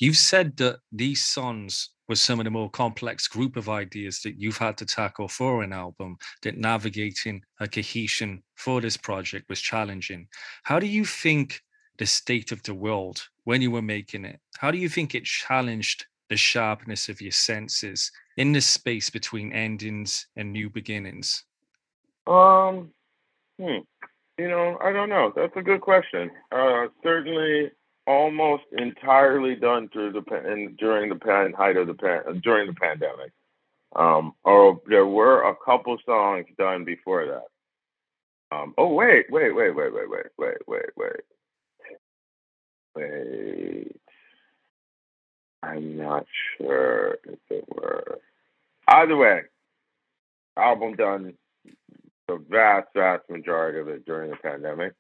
[0.04, 4.38] You've said that these songs were some of the more complex group of ideas that
[4.38, 9.62] you've had to tackle for an album, that navigating a cohesion for this project was
[9.62, 10.28] challenging.
[10.64, 11.62] How do you think
[11.96, 15.24] the state of the world when you were making it, how do you think it
[15.24, 21.44] challenged the sharpness of your senses in the space between endings and new beginnings?
[22.26, 22.90] Um,
[23.58, 23.78] hmm.
[24.36, 25.32] You know, I don't know.
[25.34, 26.30] That's a good question.
[26.52, 27.70] Uh, certainly,
[28.06, 32.74] almost entirely done through the pan- during the pan height of the pan during the
[32.74, 33.32] pandemic.
[33.96, 38.56] Um, or there were a couple songs done before that.
[38.56, 41.20] Um, oh wait, wait, wait, wait, wait, wait, wait, wait, wait,
[42.96, 44.00] wait.
[45.62, 46.26] I'm not
[46.58, 48.18] sure if it were.
[48.88, 49.42] Either way,
[50.56, 51.34] album done
[52.28, 54.92] the vast, vast majority of it during the pandemic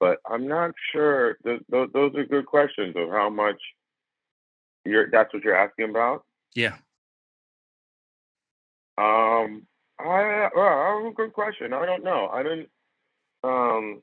[0.00, 1.38] but I'm not sure.
[1.44, 3.60] Those, those, those are good questions of how much
[4.84, 5.10] you're.
[5.10, 6.24] That's what you're asking about.
[6.54, 6.76] Yeah.
[8.98, 9.66] Um.
[9.98, 11.72] I well, good question.
[11.72, 12.28] I don't know.
[12.32, 12.68] I didn't.
[13.42, 14.02] Um.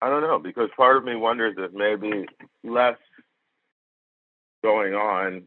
[0.00, 2.26] I don't know because part of me wonders if maybe
[2.62, 2.96] less
[4.62, 5.42] going on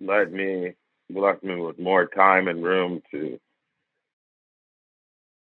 [0.00, 0.72] led me
[1.10, 3.38] left me with more time and room to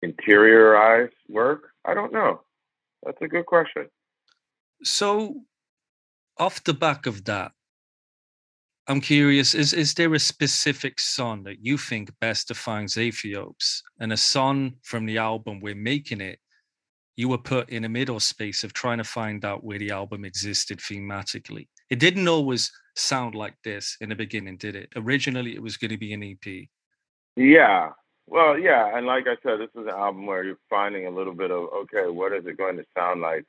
[0.04, 1.72] interiorize work?
[1.86, 2.42] I don't know.
[3.04, 3.88] That's a good question.
[4.84, 5.42] So,
[6.38, 7.52] off the back of that,
[8.88, 14.12] I'm curious: is is there a specific song that you think best defines Aethiopes, and
[14.12, 16.40] a song from the album "We're Making It"?
[17.16, 20.24] You were put in a middle space of trying to find out where the album
[20.24, 21.68] existed thematically.
[21.90, 24.90] It didn't always sound like this in the beginning, did it?
[24.96, 26.68] Originally, it was going to be an EP.
[27.36, 27.90] Yeah,
[28.30, 31.34] well, yeah, and like I said, this is an album where you're finding a little
[31.34, 33.46] bit of okay, what is it going to sound like?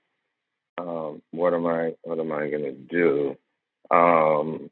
[0.79, 3.37] Um, what am I what am I going to do?
[3.95, 4.71] Um,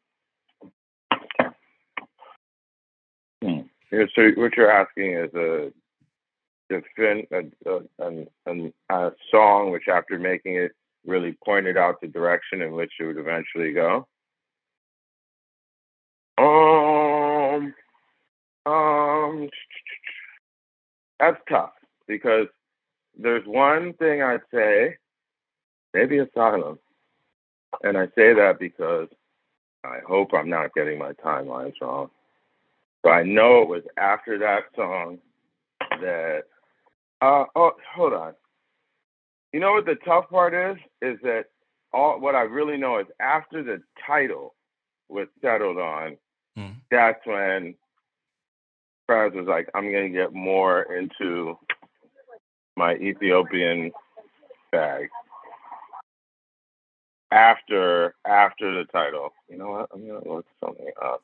[3.42, 3.60] hmm.
[3.90, 5.72] So what you're asking is a
[6.72, 7.70] defin a,
[8.02, 10.72] a, a, a song which, after making it,
[11.06, 14.06] really pointed out the direction in which it would eventually go.
[16.38, 17.74] Um.
[18.68, 19.48] Um,
[21.20, 21.72] that's tough
[22.06, 22.46] because
[23.18, 24.96] there's one thing I'd say,
[25.94, 26.78] maybe asylum,
[27.82, 29.08] and I say that because
[29.84, 32.10] I hope I'm not getting my timelines wrong.
[33.02, 35.18] But I know it was after that song
[36.00, 36.44] that.
[37.20, 38.34] Uh, oh, hold on.
[39.52, 40.76] You know what the tough part is?
[41.02, 41.46] Is that
[41.92, 44.54] all what I really know is after the title
[45.08, 46.16] was settled on,
[46.56, 46.74] Mm.
[46.90, 47.74] that's when
[49.08, 51.58] Prez was like, I'm gonna get more into
[52.76, 53.90] my Ethiopian
[54.70, 55.08] bag.
[57.32, 59.30] After after the title.
[59.48, 59.88] You know what?
[59.92, 61.22] I'm gonna look something up.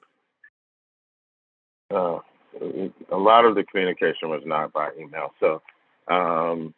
[1.94, 2.18] Uh,
[3.12, 5.32] a lot of the communication was not by email.
[5.40, 5.62] So
[6.08, 6.74] um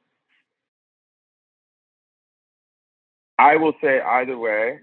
[3.38, 4.80] I will say either way,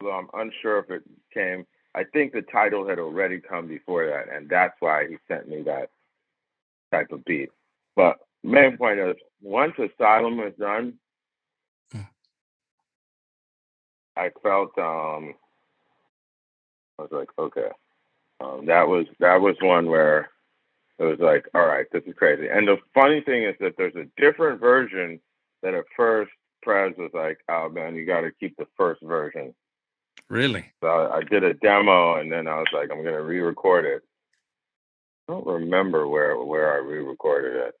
[0.00, 1.02] although I'm unsure if it
[1.34, 1.66] came.
[1.94, 5.62] I think the title had already come before that, and that's why he sent me
[5.64, 5.90] that
[6.90, 7.50] type of beat.
[7.96, 10.94] But main point is, once Asylum was done,
[14.16, 15.34] I felt um,
[16.98, 17.68] I was like, okay,
[18.40, 20.30] um, that was that was one where
[20.98, 22.48] it was like, all right, this is crazy.
[22.48, 25.20] And the funny thing is that there's a different version
[25.62, 26.30] that at first
[26.62, 29.54] Prez was like, oh man, you got to keep the first version.
[30.28, 30.72] Really?
[30.82, 34.02] So I, I did a demo, and then I was like, I'm gonna re-record it.
[35.28, 37.74] I don't remember where where I re-recorded it,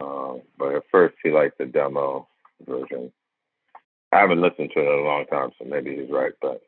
[0.00, 2.28] um, but at first he liked the demo
[2.66, 3.12] version.
[4.12, 6.32] I haven't listened to it in a long time, so maybe he's right.
[6.40, 6.60] But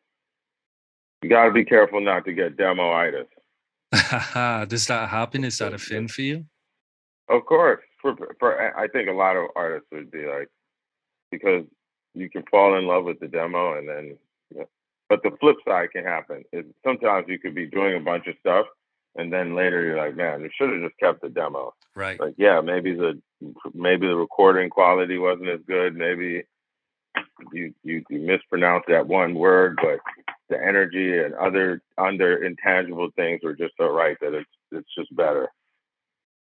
[1.22, 3.26] you got to be careful not to get demo-itis.
[4.68, 5.44] Does that happen?
[5.44, 6.44] Is that a thing for you?
[7.28, 10.48] Of course, for, for I think a lot of artists would be like
[11.30, 11.64] because
[12.14, 14.18] you can fall in love with the demo and then.
[15.09, 18.37] But the flip side can happen is sometimes you could be doing a bunch of
[18.38, 18.66] stuff
[19.16, 21.75] and then later you're like, man, you should have just kept the demo.
[21.96, 22.20] Right.
[22.20, 23.20] Like, yeah, maybe the
[23.75, 25.96] maybe the recording quality wasn't as good.
[25.96, 26.44] Maybe
[27.53, 29.99] you you, you mispronounced that one word, but
[30.49, 35.14] the energy and other under intangible things were just so right that it's it's just
[35.16, 35.49] better.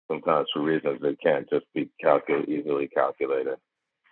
[0.08, 3.56] Sometimes for reasons that can't just be calcul- easily calculated.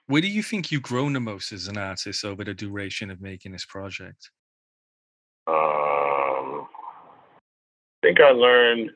[0.07, 3.21] Where do you think you've grown the most as an artist over the duration of
[3.21, 4.31] making this project?
[5.47, 8.91] Um, I think I learned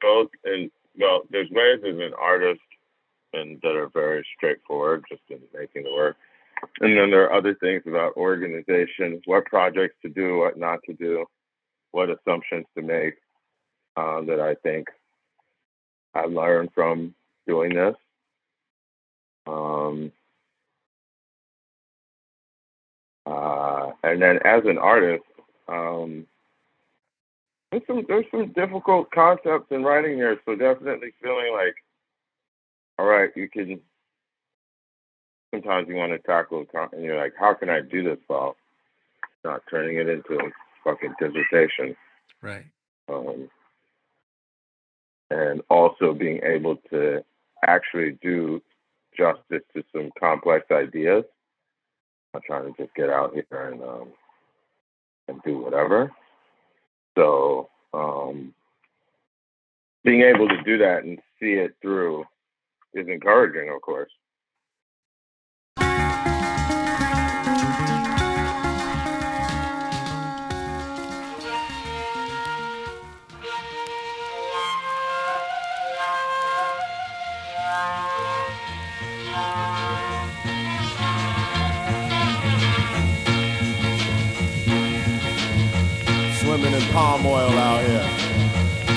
[0.00, 2.60] both in well, there's ways as an artist
[3.32, 6.16] and that are very straightforward, just in making the work.
[6.80, 10.92] And then there are other things about organization, what projects to do, what not to
[10.92, 11.24] do,
[11.92, 13.14] what assumptions to make
[13.96, 14.88] uh, that I think
[16.14, 17.14] I learned from
[17.46, 17.94] doing this.
[19.46, 20.12] Um,
[23.30, 25.24] uh, and then as an artist,
[25.68, 26.26] um,
[27.70, 30.40] there's some there's some difficult concepts in writing here.
[30.44, 31.76] So definitely feeling like,
[32.98, 33.80] all right, you can.
[35.54, 38.56] Sometimes you want to tackle, and you're like, how can I do this while
[39.44, 40.50] not turning it into a
[40.84, 41.96] fucking dissertation?
[42.40, 42.66] Right.
[43.08, 43.48] Um,
[45.30, 47.24] and also being able to
[47.66, 48.62] actually do
[49.16, 51.24] justice to some complex ideas.
[52.34, 54.08] I'm trying to just get out here and um,
[55.28, 56.10] and do whatever.
[57.16, 58.54] So um,
[60.04, 62.24] being able to do that and see it through
[62.94, 64.10] is encouraging, of course.
[86.92, 88.30] Palm oil out here.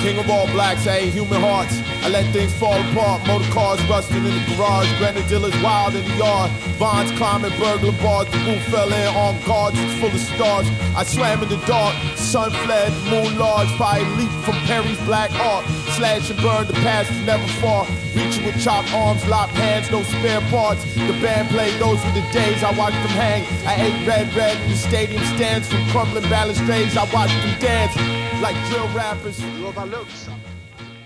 [0.01, 1.79] King of all blacks, I ain't human hearts.
[2.03, 3.25] I let things fall apart.
[3.25, 4.91] Motor cars rusting in the garage.
[4.99, 6.51] Grenadillas wild in the yard.
[6.81, 8.27] Vines climbing burglar bars.
[8.29, 9.79] The roof fell in on guards.
[9.79, 10.67] It's full of stars.
[10.97, 11.95] I swam in the dark.
[12.17, 12.91] Sun fled.
[13.09, 13.69] Moon large.
[13.77, 15.63] Fire leaped from Perry's Black Ark.
[15.97, 16.65] Slash and burn.
[16.65, 17.85] The past is never far.
[18.15, 20.83] Reaching with chopped arms, locked hands, no spare parts.
[20.95, 21.79] The band played.
[21.79, 23.45] Those were the days I watched them hang.
[23.67, 26.97] I ate red, red in the stadium stands from crumbling balustrades.
[26.97, 27.95] I watched them dance
[28.41, 29.39] like drill rappers.
[29.39, 30.51] You overlooked something.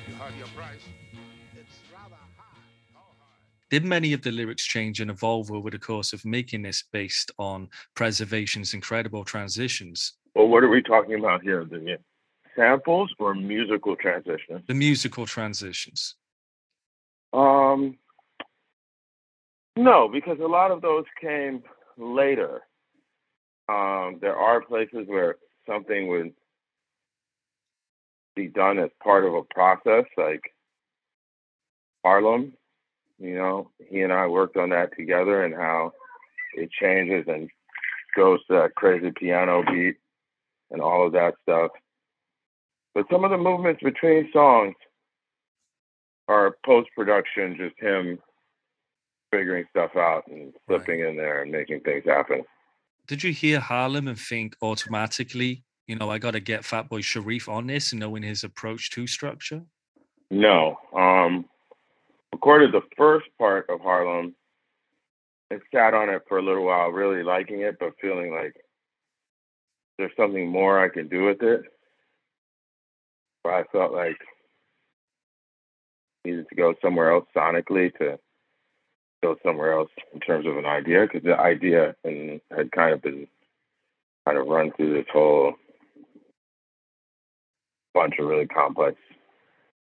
[0.07, 0.79] You heard your price.
[1.53, 2.15] It's rather
[3.69, 7.29] Did many of the lyrics change and evolve over the course of making this based
[7.37, 10.13] on Preservation's incredible transitions?
[10.33, 11.65] Well, what are we talking about here?
[11.65, 11.97] The
[12.57, 14.63] samples or musical transitions?
[14.67, 16.15] The musical transitions.
[17.33, 17.97] Um,
[19.75, 21.63] no, because a lot of those came
[21.97, 22.61] later.
[23.69, 25.35] Um, there are places where
[25.67, 26.33] something would
[28.35, 30.41] be done as part of a process, like
[32.05, 32.53] Haarlem.
[33.19, 35.91] You know, he and I worked on that together, and how
[36.55, 37.49] it changes and
[38.15, 39.97] goes to that crazy piano beat
[40.71, 41.71] and all of that stuff.
[42.97, 44.73] But some of the movements between songs
[46.27, 48.17] are post production, just him
[49.31, 52.41] figuring stuff out and slipping in there and making things happen.
[53.05, 57.47] Did you hear Haarlem and think automatically, you know, I got to get Fatboi Sharif
[57.47, 59.61] on this, knowing his approach to structure?
[60.31, 60.77] No.
[60.91, 61.45] Um,
[62.33, 64.33] recorded the first part of Haarlem
[65.51, 68.55] and sat on it for a little while, really liking it, but feeling like
[69.99, 71.61] there's something more I can do with it.
[73.43, 74.17] But I felt like
[76.25, 78.19] I needed to go somewhere else sonically to
[79.23, 83.01] go somewhere else in terms of an idea because the idea and had kind of
[83.01, 83.27] been
[84.25, 85.53] kind of run through this whole
[87.93, 88.95] bunch of really complex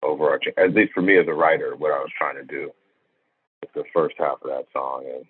[0.02, 2.72] overarching at least for me as a writer what i was trying to do
[3.62, 5.26] with the first half of that song and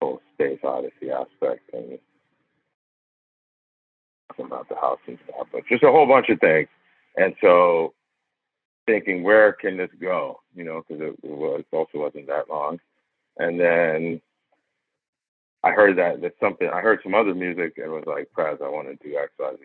[0.00, 1.98] whole space odyssey aspect and
[4.38, 6.68] about the house and stuff but just a whole bunch of things
[7.16, 7.94] and so
[8.86, 10.40] thinking where can this go?
[10.54, 12.80] You know because it, was also wasn't that long.
[13.38, 14.20] And then
[15.64, 18.68] i heard that there's something i heard some other music and was like Prez, i
[18.68, 19.58] want to do xyz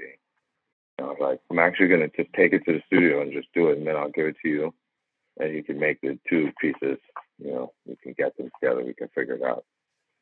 [0.97, 3.33] and i was like i'm actually going to just take it to the studio and
[3.33, 4.73] just do it and then i'll give it to you
[5.39, 6.97] and you can make the two pieces
[7.37, 9.65] you know we can get them together we can figure it out.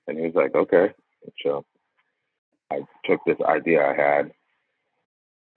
[0.08, 0.94] And he was like okay.
[1.24, 1.66] And so
[2.72, 4.32] i took this idea i had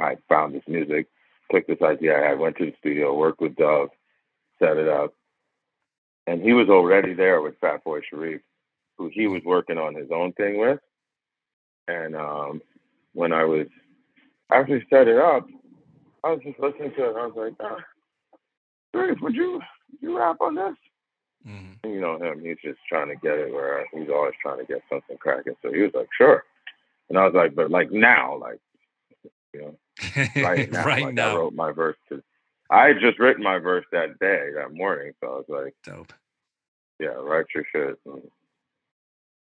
[0.00, 1.06] i found this music
[1.50, 3.90] took this idea I had, went to the studio, worked with Dove,
[4.58, 5.14] set it up.
[6.26, 8.40] And he was already there with Fatboi Sharif,
[8.98, 10.78] who he was working on his own thing with.
[11.88, 12.62] And um,
[13.14, 13.66] when I was
[14.52, 15.46] after he set it up,
[16.22, 17.16] I was just listening to it.
[17.16, 17.78] I was like, oh,
[18.94, 20.74] Sharif, would you would you rap on this?
[21.46, 21.90] Mm-hmm.
[21.90, 24.82] You know him; he's just trying to get it where he's always trying to get
[24.90, 25.54] something cracking.
[25.62, 26.44] So he was like, "Sure,"
[27.08, 28.60] and I was like, "But like now, like
[29.52, 29.76] you know,
[30.36, 30.84] right now.
[30.84, 31.32] right like now.
[31.32, 32.22] I wrote my verse to.
[32.70, 35.12] I had just written my verse that day, that morning.
[35.20, 36.12] So I was like, dope.
[37.00, 37.98] Yeah, write your shit.
[38.06, 38.22] And,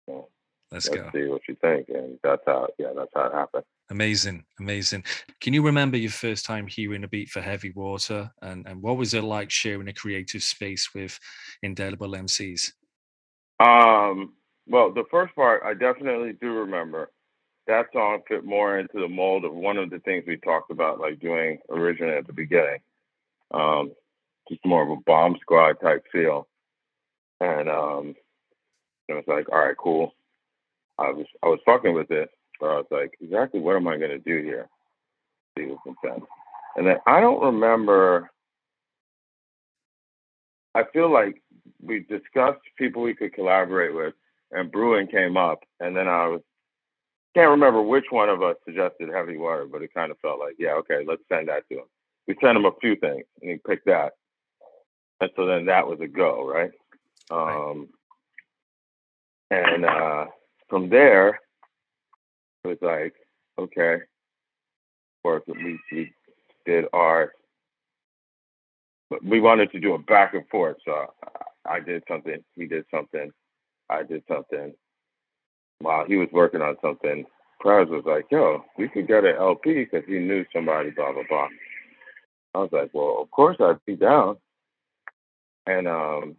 [0.09, 0.29] you know,
[0.73, 1.11] let's, let's go.
[1.15, 2.69] see what you think, and that's how.
[2.79, 3.65] Yeah, that's how it happened.
[3.91, 5.05] Amazing, amazing.
[5.41, 8.97] Can you remember your first time hearing a beat for Heavy Water, and and what
[8.97, 11.19] was it like sharing a creative space with
[11.63, 12.73] indelible MCs?
[13.61, 14.35] Um.
[14.69, 17.11] Well, the first part I definitely do remember
[17.67, 21.01] that song fit more into the mold of one of the things we talked about,
[21.01, 22.79] like doing originally at the beginning.
[23.53, 23.93] Um,
[24.49, 26.49] just more of a bomb squad type feel.
[27.41, 28.15] And um,
[29.09, 30.15] it was like, all right, cool.
[30.99, 33.97] I was I was fucking with it, but I was like, exactly what am I
[33.97, 34.69] gonna do here?
[35.57, 36.23] See what's.
[36.77, 38.31] And then I don't remember.
[40.75, 41.43] I feel like
[41.83, 44.15] we discussed people we could collaborate with,
[44.53, 46.41] and Brewin came up, and then I was
[47.35, 50.55] can't remember which one of us suggested heavy water, but it kind of felt like,
[50.59, 51.85] yeah, okay, let's send that to him.
[52.29, 54.13] We sent him a few things, and he picked that,
[55.21, 56.71] and so then that was a go, right?
[57.31, 57.89] Um,
[59.51, 60.27] and uh,
[60.69, 61.41] from there,
[62.65, 63.15] it was like,
[63.59, 64.03] okay,
[65.23, 66.13] course, at least we
[66.67, 67.33] did our.
[69.11, 71.07] But we wanted to do a back and forth, so
[71.67, 73.31] I did something, he did something,
[73.91, 74.73] I did something,
[75.83, 77.25] while he was working on something,
[77.61, 81.23] Prez was like, yo, we could get an El-P because he knew somebody, blah, blah,
[81.29, 81.49] blah.
[82.55, 84.37] I was like, well, of course I'd be down.
[85.67, 86.37] And um,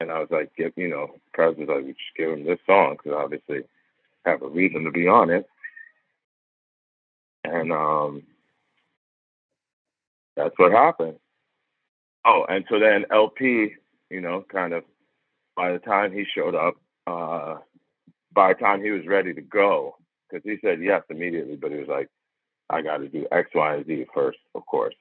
[0.00, 2.58] and I was like, give, you know, Prez was like, we just give him this
[2.66, 3.60] song because obviously
[4.24, 5.46] I have a reason to be on it.
[7.44, 8.22] And um,
[10.36, 11.16] that's what happened.
[12.24, 13.74] Oh, and so then El-P,
[14.10, 14.82] you know, kind of
[15.56, 16.74] by the time he showed up,
[17.06, 17.56] uh,
[18.36, 19.96] by the time he was ready to go,
[20.30, 22.08] because he said yes immediately, but he was like,
[22.68, 24.94] I got to do X, Y, and Z first, of course.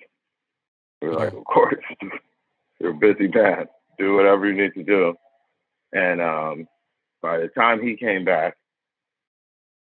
[1.02, 1.84] We were like, of course.
[2.80, 3.66] You're a busy man.
[4.00, 5.14] Do whatever you need to do.
[5.94, 6.68] And um,
[7.22, 8.56] by the time he came back,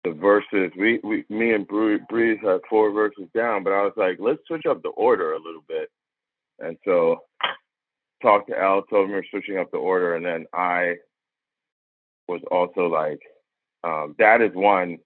[0.04, 4.18] the verses, we, we me and Breeze had four verses down, but I was like,
[4.20, 5.90] let's switch up the order a little bit.
[6.58, 7.22] And so
[8.22, 10.96] talked to Al, told him we are switching up the order, and then I
[12.28, 13.20] was also like,
[13.84, 14.98] um, that is one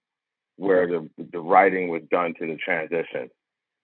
[0.57, 3.29] where the the writing was done to the transition.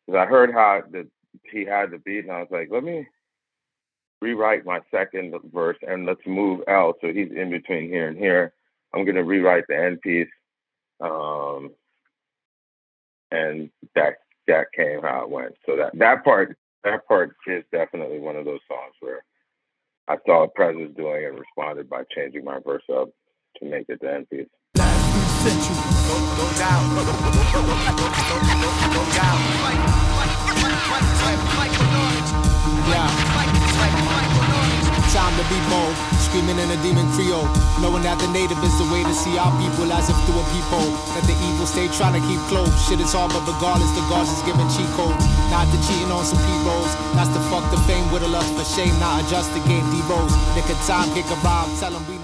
[0.05, 1.07] Because I heard how the
[1.51, 3.07] he had the beat, and I was like, let me
[4.21, 8.53] rewrite my second verse and let's move L so he's in between here and here.
[8.93, 10.27] I'm gonna rewrite the end piece,
[10.99, 11.71] um,
[13.31, 14.15] and that
[14.47, 15.53] that came how it went.
[15.65, 19.23] So that that part that part is definitely one of those songs where
[20.07, 23.09] I saw a Presence doing and responded by changing my verse up
[23.57, 24.47] to make it the end piece.
[25.39, 25.55] Yeah.
[35.15, 37.47] Time to be bold, screaming in a demon Creole,
[37.79, 40.45] knowing that the native is the way to see our people as if through a
[40.51, 40.91] peephole.
[41.15, 42.69] That the evil stay trying to keep close.
[42.91, 45.23] Shit is hard, but regardless, the gods is giving cheat codes.
[45.47, 46.91] Not the cheating on some P-rolls.
[47.15, 48.91] That's the fuck the fame with a lust for shame.
[48.99, 50.35] Not adjust the game, D-rolls.
[50.51, 52.18] Nick of time, kick around, tell them we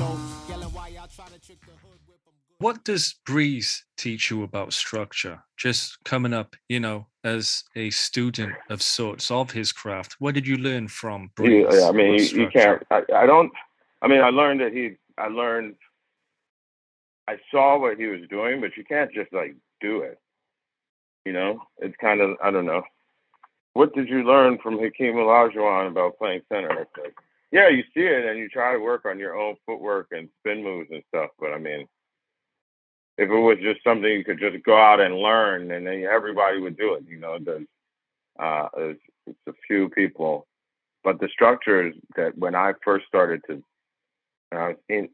[2.65, 5.43] What does Breeze teach you about structure?
[5.55, 10.47] Just coming up, you know, as a student of sorts of his craft, what did
[10.47, 11.67] you learn from Breeze?
[11.69, 12.81] Yeah, I mean, you, you can't.
[12.89, 13.51] I, I don't.
[14.01, 14.95] I mean, I learned that he.
[15.15, 15.75] I learned.
[17.27, 20.17] I saw what he was doing, but you can't just like do it.
[21.23, 22.35] You know, it's kind of.
[22.43, 22.81] I don't know.
[23.73, 26.87] What did you learn from Hakeem Olajuwon about playing center?
[27.51, 30.63] Yeah, you see it and you try to work on your own footwork and spin
[30.63, 31.29] moves and stuff.
[31.39, 31.87] But I mean,
[33.17, 36.59] if it was just something you could just go out and learn, and then everybody
[36.59, 37.03] would do it.
[37.07, 37.65] You know, there's
[38.37, 38.99] uh, it's,
[39.47, 40.45] a few people,
[41.03, 43.63] but the structure is that when I first started to,
[44.51, 45.09] was in,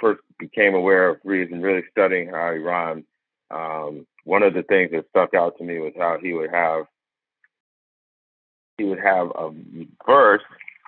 [0.00, 1.18] first became aware of
[1.52, 3.04] and really studying how he rhymed.
[3.50, 6.86] Um, one of the things that stuck out to me was how he would have
[8.78, 9.50] he would have a
[10.06, 10.42] verse,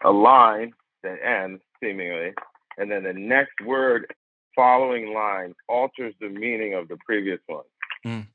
[0.04, 2.32] a line that ends seemingly,
[2.78, 4.12] and then the next word
[4.54, 7.64] following line alters the meaning of the previous one.
[8.06, 8.26] Mm.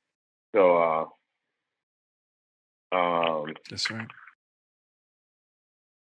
[0.53, 1.09] So,
[2.91, 4.07] uh, um, That's right.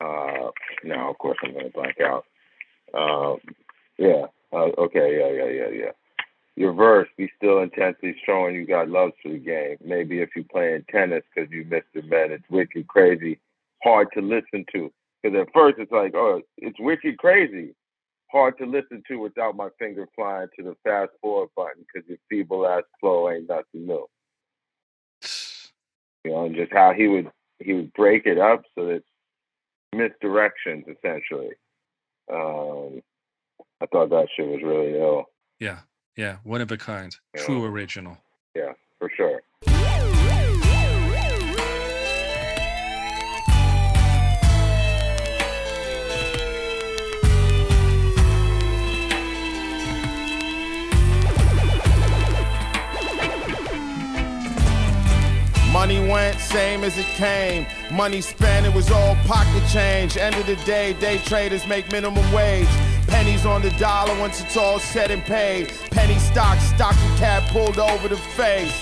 [0.01, 0.51] uh,
[0.85, 2.25] now of course I'm gonna blank out.
[2.95, 3.39] Um,
[3.99, 4.27] yeah.
[4.53, 5.19] Uh, okay.
[5.19, 5.45] Yeah.
[5.45, 5.51] Yeah.
[5.51, 5.85] Yeah.
[5.85, 5.93] Yeah.
[6.55, 9.77] Your verse, be still intensely showing you got love for the game.
[9.85, 13.39] Maybe if you're playing tennis because you missed the men, it's wicked crazy,
[13.83, 14.91] hard to listen to.
[15.23, 17.75] Because at first it's like, oh, it's wicked crazy,
[18.31, 22.19] hard to listen to without my finger flying to the fast forward button because your
[22.29, 24.07] feeble ass flow ain't nothing new.
[26.25, 29.03] You know, and just how he would he would break it up so that
[29.95, 31.51] misdirections essentially.
[32.33, 33.03] Um,
[33.81, 35.27] I thought that shit was really ill.
[35.61, 35.81] Yeah,
[36.17, 38.19] yeah, one of a kind, true original.
[38.55, 39.43] Yeah, for sure.
[55.77, 57.67] Money went same as it came.
[57.93, 60.17] Money spent, it was all pocket change.
[60.17, 62.67] End of the day, day traders make minimum wage.
[63.09, 65.71] Pennies on the dollar once it's all said and paid.
[65.91, 68.75] Penny stock, stock and cap pulled over the face.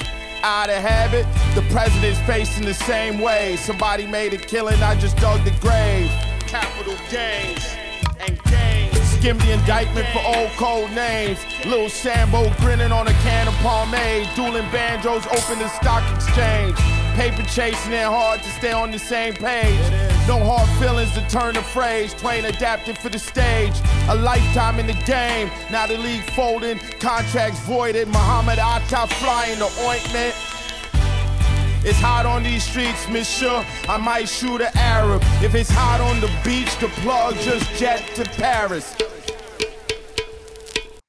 [0.45, 1.27] Out of habit,
[1.57, 3.57] the president's facing the same way.
[3.57, 6.09] Somebody made a killing, I just dug the grave.
[6.47, 7.75] Capital gains
[8.21, 8.84] and gains.
[9.25, 11.39] Skim the indictment for old code names.
[11.65, 14.29] Lil Sambo grinning on a can of pomade.
[14.37, 16.77] Dueling banjos open the stock exchange.
[17.17, 19.81] Paper chasing it hard to stay on the same page.
[20.29, 22.13] No hard feelings to turn the phrase.
[22.13, 23.73] Twain adapted for the stage.
[24.11, 25.51] A lifetime in the game.
[25.71, 26.79] Now the league folding.
[27.01, 28.09] Contracts voided.
[28.09, 30.37] Muhammad Atta flying the ointment.
[31.87, 33.65] It's hot on these streets, monsieur.
[33.89, 35.23] I might shoot an Arab.
[35.43, 38.95] If it's hot on the beach, the plug just jet to Paris.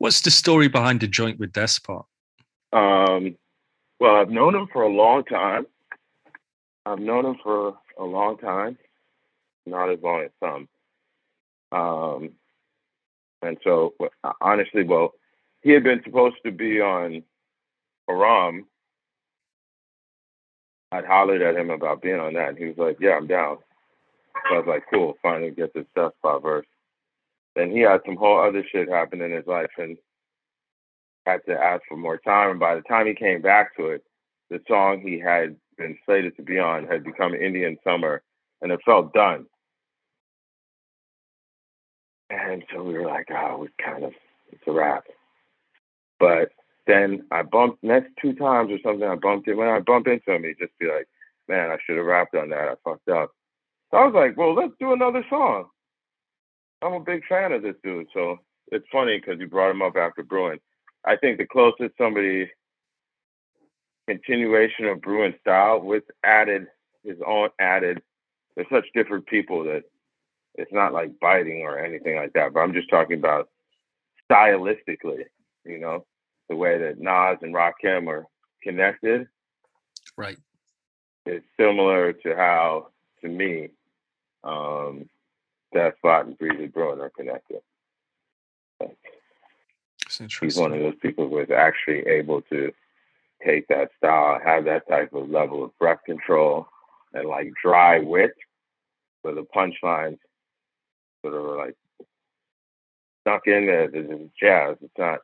[0.05, 2.05] What's the story behind the joint with Despot?
[2.71, 3.35] Um,
[3.99, 5.65] well, I've known him for a long time.
[6.85, 8.77] I've known him for a long time,
[9.65, 10.67] not as long as some.
[11.71, 12.29] Um,
[13.41, 13.95] and so,
[14.41, 15.13] honestly, well,
[15.63, 17.23] he had been supposed to be on
[18.07, 18.67] Haram.
[20.91, 23.57] I'd hollered at him about being on that, and he was like, "Yeah, I'm down."
[24.49, 26.67] So I was like, "Cool, finally get this Despot verse."
[27.55, 29.97] Then he had some whole other shit happen in his life, and
[31.25, 32.51] had to ask for more time.
[32.51, 34.03] And by the time he came back to it,
[34.49, 38.21] the song he had been slated to be on had become Indian Summer,
[38.61, 39.45] and it felt done.
[42.29, 44.13] And so we were like, oh, we kind of,
[44.51, 45.05] it's a wrap.
[46.19, 46.51] But
[46.87, 49.55] then I bumped, next two times or something, I bumped it.
[49.55, 51.07] When I bump into him, he'd just be like,
[51.47, 52.67] man, I should have rapped on that.
[52.67, 53.31] I fucked up.
[53.91, 55.65] So I was like, well, let's do another song.
[56.85, 58.07] I'm a big fan of this dude.
[58.13, 58.37] So
[58.71, 60.59] it's funny because you brought him up after Brewin.
[61.03, 62.49] I think the closest somebody
[64.07, 66.67] continuation of Brewin style with added
[67.03, 68.01] his own added.
[68.55, 69.83] They're such different people that
[70.55, 72.53] it's not like biting or anything like that.
[72.53, 73.49] But I'm just talking about
[74.31, 75.25] stylistically,
[75.65, 76.05] you know,
[76.49, 78.25] the way that Nas and Rakim are
[78.63, 79.27] connected.
[80.17, 80.37] Right.
[81.25, 82.89] It's similar to how,
[83.21, 83.69] to me,
[84.43, 85.09] um,
[85.75, 87.59] Despot and Breezy Brewin are connected.
[88.79, 92.71] It's He's one of those people who is actually able to
[93.45, 96.67] take that style, have that type of level of breath control
[97.13, 98.31] and like dry wit,
[99.23, 100.17] so the punchlines
[101.21, 101.75] sort of like
[103.21, 103.89] stuck in there.
[103.91, 104.77] It's jazz.
[104.81, 105.19] It's not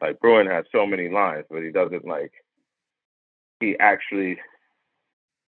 [0.00, 2.32] like Brewin has so many lines, but he doesn't like.
[3.58, 4.38] He actually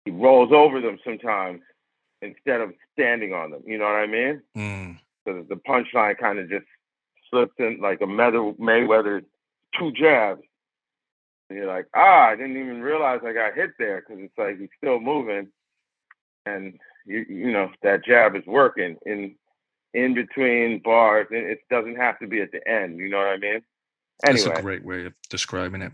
[0.05, 1.61] he rolls over them sometimes
[2.21, 3.63] instead of standing on them.
[3.65, 4.41] You know what I mean?
[4.55, 4.99] Mm.
[5.25, 6.65] So the punchline kind of just
[7.29, 9.23] slips in like a Mayweather
[9.77, 10.41] two jabs.
[11.49, 14.59] And you're like, ah, I didn't even realize I got hit there because it's like
[14.59, 15.47] he's still moving,
[16.45, 19.35] and you you know that jab is working in
[19.93, 22.99] in between bars, and it doesn't have to be at the end.
[22.99, 23.61] You know what I mean?
[24.25, 25.93] Anyway, That's a great way of describing it.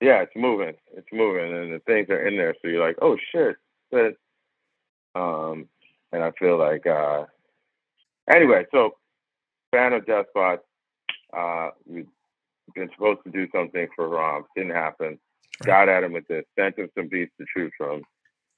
[0.00, 3.18] yeah, it's moving, it's moving, and the things are in there, so you're like, oh
[3.30, 3.56] shit,
[3.90, 4.14] but
[5.14, 5.68] um,
[6.12, 7.24] and I feel like uh,
[8.32, 8.96] anyway, so
[9.72, 10.60] fan of Despot,
[11.36, 12.06] uh, we've
[12.74, 15.18] been supposed to do something for Rom, didn't happen.
[15.62, 18.02] Got at him with this, sent him some beats to choose from.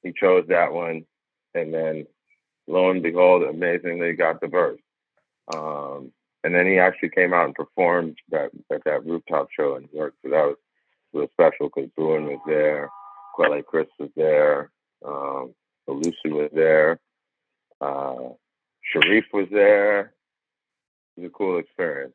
[0.02, 1.04] He chose that one,
[1.54, 2.06] and then
[2.66, 4.80] lo and behold, amazingly got the verse.
[5.54, 6.12] Um,
[6.44, 9.98] and then he actually came out and performed that at that rooftop show in New
[9.98, 10.14] York.
[10.22, 10.56] So that was
[11.12, 12.88] real special because Brewin was there,
[13.34, 14.70] Quelle Chris was there,
[15.04, 15.54] um,
[15.92, 16.98] Lucy was there,
[17.80, 18.14] uh,
[18.82, 20.12] Sharif was there.
[21.16, 22.14] It was a cool experience.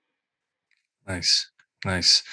[1.07, 1.49] Nice,
[1.85, 2.23] nice.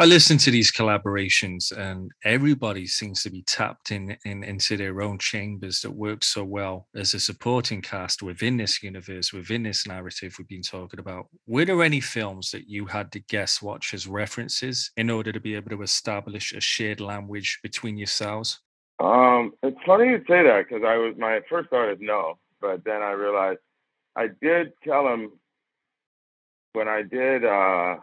[0.00, 5.02] I listen to these collaborations, and everybody seems to be tapped in, in into their
[5.02, 9.88] own chambers that work so well as a supporting cast within this universe, within this
[9.88, 11.26] narrative we've been talking about.
[11.48, 15.40] Were there any films that you had to guess watch as references in order to
[15.40, 18.60] be able to establish a shared language between yourselves?
[19.00, 22.84] Um, it's funny you say that because I was my first thought is no, but
[22.84, 23.60] then I realized
[24.16, 25.32] I did tell him
[26.72, 27.96] when I did, uh,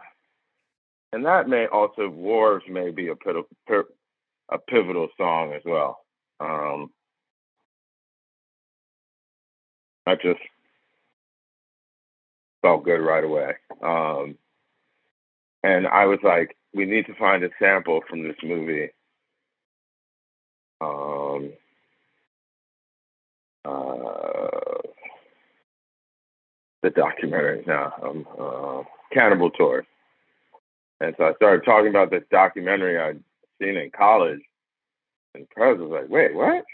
[1.12, 3.46] and that may also Wharves may be a pivotal,
[4.50, 5.98] a pivotal song as well.
[6.40, 6.90] Um,
[10.06, 10.40] I just
[12.62, 14.36] felt good right away, um,
[15.62, 18.88] and I was like, we need to find a sample from this movie.
[20.80, 21.52] Um,
[23.64, 24.48] uh,
[26.82, 29.86] the documentary now, um, uh, Cannibal Tours.
[31.00, 33.22] And so I started talking about this documentary I'd
[33.60, 34.40] seen in college.
[35.34, 36.64] And Prez was like, wait, what?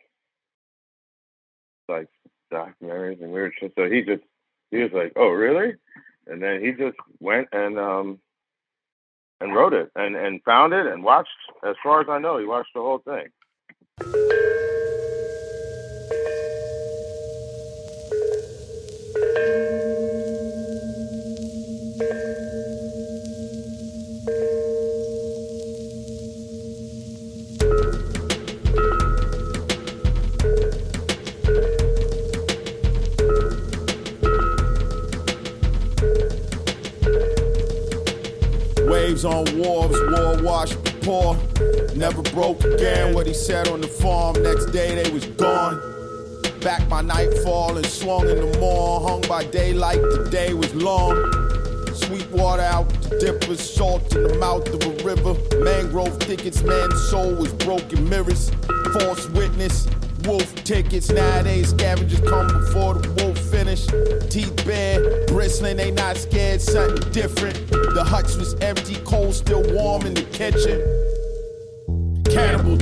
[1.88, 2.08] Like
[2.52, 3.72] documentaries and weird shit.
[3.76, 4.22] So he just,
[4.70, 5.74] he was like, oh, really?
[6.26, 8.18] And then he just went and, um,
[9.40, 11.30] and wrote it and, and found it and watched,
[11.66, 13.26] as far as I know, he watched the whole thing.
[38.84, 41.36] Waves on wharves, war washed poor.
[41.94, 44.42] Never broke again what he said on the farm.
[44.42, 45.80] Next day they was gone.
[46.60, 49.02] Back by nightfall and swung in the morn.
[49.02, 51.14] Hung by daylight, the day was long.
[51.94, 55.34] Sweet water out the dippers, salt in the mouth of a river.
[55.62, 58.50] Mangrove thickets, man's soul was broken mirrors.
[58.94, 59.88] False witness,
[60.24, 61.10] wolf tickets.
[61.10, 63.86] Nowadays, scavengers come before the wolf finish.
[64.30, 67.68] Teeth bare, bristling, they not scared, something different.
[67.68, 70.91] The huts was empty, cold still warm in the kitchen.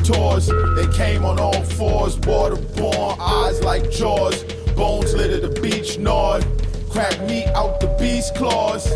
[0.04, 0.46] Tours,
[0.76, 4.42] they came on all fours, waterborne, eyes like jaws.
[4.74, 6.42] Bones litter the beach, gnawed.
[6.90, 8.88] Crack meat out the beast claws.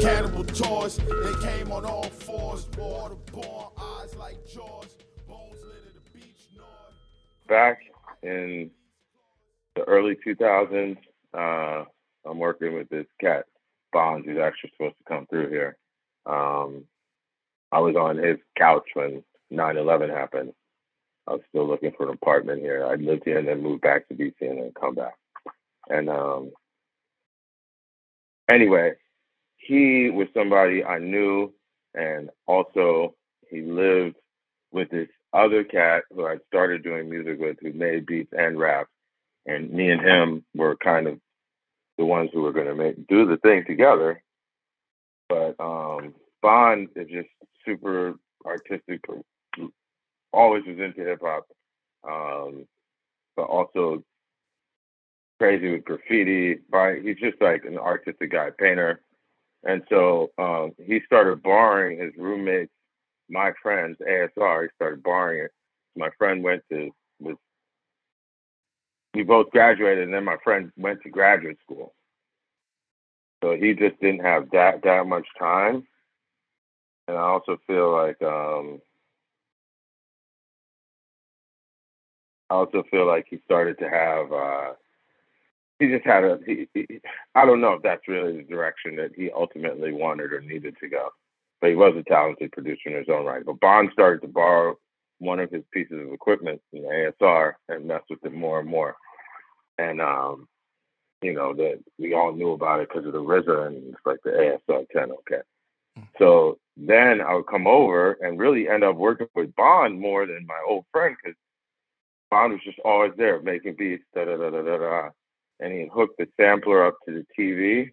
[0.00, 4.96] Cannibal tours, they came on all fours, waterborne, eyes like jaws.
[5.26, 6.94] Bones litter the beach, gnawed.
[7.48, 7.80] Back
[8.22, 8.70] in
[9.74, 10.96] the early 2000s,
[11.34, 11.84] uh,
[12.24, 13.46] I'm working with this cat,
[13.92, 15.76] Bonds, who's actually supposed to come through here.
[16.24, 16.84] Um,
[17.74, 20.52] I was on his couch when 9 11 happened.
[21.26, 22.86] I was still looking for an apartment here.
[22.86, 25.14] I lived here and then moved back to DC and then come back.
[25.88, 26.52] And um,
[28.48, 28.92] anyway,
[29.56, 31.52] he was somebody I knew,
[31.94, 33.16] and also
[33.50, 34.14] he lived
[34.70, 38.86] with this other cat who I started doing music with who made beats and rap.
[39.46, 41.18] And me and him were kind of
[41.98, 44.22] the ones who were going to make do the thing together.
[45.28, 47.28] But um, Bond is just
[47.64, 49.00] super artistic,
[50.32, 51.46] always was into hip hop,
[52.08, 52.66] um,
[53.36, 54.02] but also
[55.38, 56.58] crazy with graffiti.
[56.70, 57.02] Right?
[57.02, 59.00] He's just like an artistic guy, painter,
[59.64, 62.72] And so um, he started borrowing his roommates,
[63.28, 64.64] my friends, ASR.
[64.64, 65.50] He started borrowing it.
[65.96, 66.90] My friend went to
[67.20, 67.36] was
[69.14, 71.94] we both graduated, and then my friend went to graduate school.
[73.42, 75.86] So he just didn't have that that much time.
[77.08, 78.80] And I also feel like um,
[82.50, 84.72] I also feel like he started to have uh,
[85.78, 86.86] he just had a he, he,
[87.34, 90.88] I don't know if that's really the direction that he ultimately wanted or needed to
[90.88, 91.10] go.
[91.60, 93.44] But he was a talented producer in his own right.
[93.44, 94.76] But Bond started to borrow
[95.18, 98.68] one of his pieces of equipment from the ASR and mess with it more and
[98.68, 98.96] more.
[99.78, 100.48] And um,
[101.22, 104.18] you know, that we all knew about it because of the RZA and it's like
[104.24, 104.30] the
[104.68, 105.42] ASR 10, okay.
[106.18, 110.46] So then I would come over and really end up working with Bond more than
[110.46, 111.36] my old friend because
[112.30, 115.08] Bond was just always there making beats, da da da da da da.
[115.60, 117.90] And he'd hook the sampler up to the TV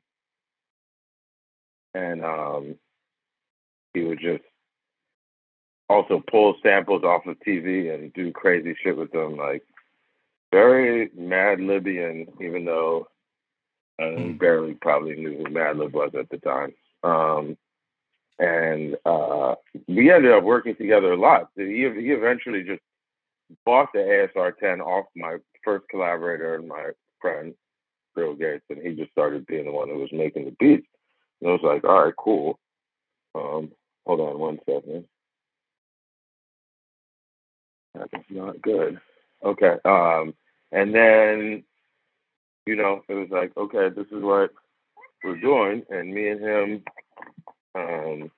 [1.93, 2.75] and um,
[3.93, 4.43] he would just
[5.89, 9.63] also pull samples off of TV and do crazy shit with them, like
[10.51, 13.07] very Mad Libyan, even though
[14.01, 16.73] uh, he barely probably knew who Madlib was at the time.
[17.03, 17.57] Um,
[18.41, 19.53] and uh,
[19.87, 21.49] we ended up working together a lot.
[21.55, 22.81] He, he eventually just
[23.65, 23.99] bought the
[24.35, 26.89] ASR 10 off my first collaborator and my
[27.21, 27.53] friend,
[28.15, 30.87] Bill Gates, and he just started being the one who was making the beats.
[31.39, 32.59] And I was like, all right, cool.
[33.35, 33.71] Um,
[34.07, 35.05] hold on one second.
[37.93, 38.99] That's not good.
[39.45, 39.75] Okay.
[39.85, 40.33] Um,
[40.71, 41.63] and then,
[42.65, 44.49] you know, it was like, okay, this is what
[45.23, 45.83] we're doing.
[45.91, 46.83] And me and him,
[47.75, 48.31] um,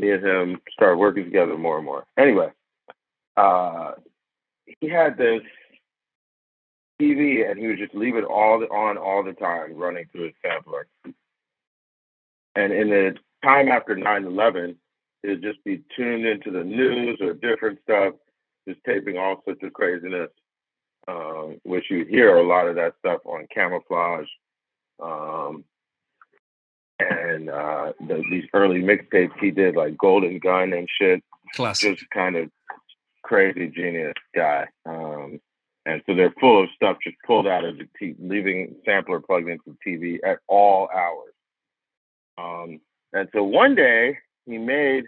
[0.00, 2.04] me and him started working together more and more.
[2.18, 2.50] Anyway,
[3.36, 3.92] uh,
[4.80, 5.42] he had this
[7.00, 10.34] TV and he would just leave it all on all the time running through his
[10.42, 10.86] sampler.
[12.56, 13.14] And in the
[13.44, 14.76] time after 9 11,
[15.22, 18.14] it would just be tuned into the news or different stuff,
[18.68, 20.30] just taping all sorts of craziness,
[21.06, 24.28] um, which you hear a lot of that stuff on camouflage.
[25.00, 25.64] Um,
[26.98, 31.22] and uh, the, these early mixtapes he did, like Golden Gun and shit.
[31.54, 31.96] Classic.
[31.96, 32.50] Just kind of
[33.22, 34.66] crazy genius guy.
[34.86, 35.40] Um,
[35.86, 39.48] and so they're full of stuff just pulled out of the t- leaving sampler plugged
[39.48, 41.34] into the TV at all hours.
[42.36, 42.80] Um,
[43.12, 45.04] and so one day he made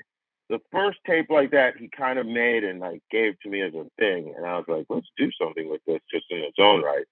[0.48, 1.76] the first tape like that.
[1.78, 4.64] He kind of made and like gave to me as a thing, and I was
[4.68, 7.04] like, let's do something with this just in its own right.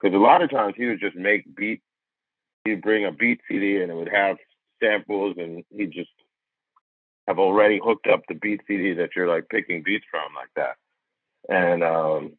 [0.00, 1.80] Because a lot of times he would just make beat.
[2.64, 4.36] He'd bring a beat CD and it would have
[4.82, 6.10] samples, and he'd just
[7.26, 10.76] have already hooked up the beat CD that you're like picking beats from like that.
[11.48, 12.32] And um,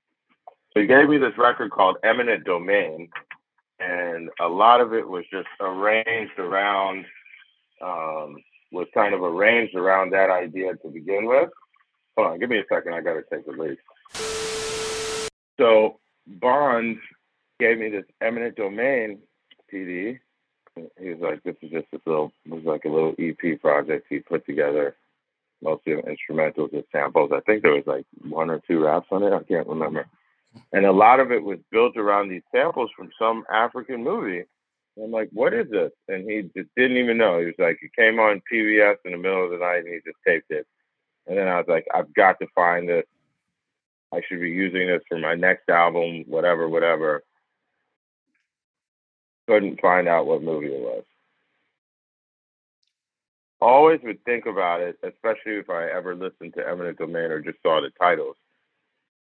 [0.74, 3.10] so he gave me this record called Eminent Domain,
[3.80, 7.06] and a lot of it was just arranged around,
[7.82, 8.36] um,
[8.72, 11.50] was kind of arranged around that idea to begin with.
[12.18, 12.94] Hold on, give me a second.
[12.94, 13.80] I got to take a leak.
[15.60, 16.98] So Bond
[17.60, 19.20] gave me this Eminent Domain
[19.70, 20.20] CD.
[21.00, 24.08] He was like, "This is just this little, it was like a little EP project
[24.10, 24.96] he put together,
[25.62, 27.32] mostly instrumentals and samples.
[27.34, 29.34] I think there was like one or two raps on it.
[29.34, 30.06] I can't remember."
[30.74, 34.44] And a lot of it was built around these samples from some African movie.
[35.02, 35.92] I'm like, what is this?
[36.08, 37.40] And he just didn't even know.
[37.40, 39.96] He was like, it came on PBS in the middle of the night and he
[40.06, 40.66] just taped it.
[41.28, 43.06] And then I was like, I've got to find this.
[44.14, 47.24] I should be using this for my next album, whatever, whatever.
[49.48, 51.04] Couldn't find out what movie it was.
[53.62, 57.62] Always would think about it, especially if I ever listened to Eminent Domain or just
[57.64, 58.36] saw the titles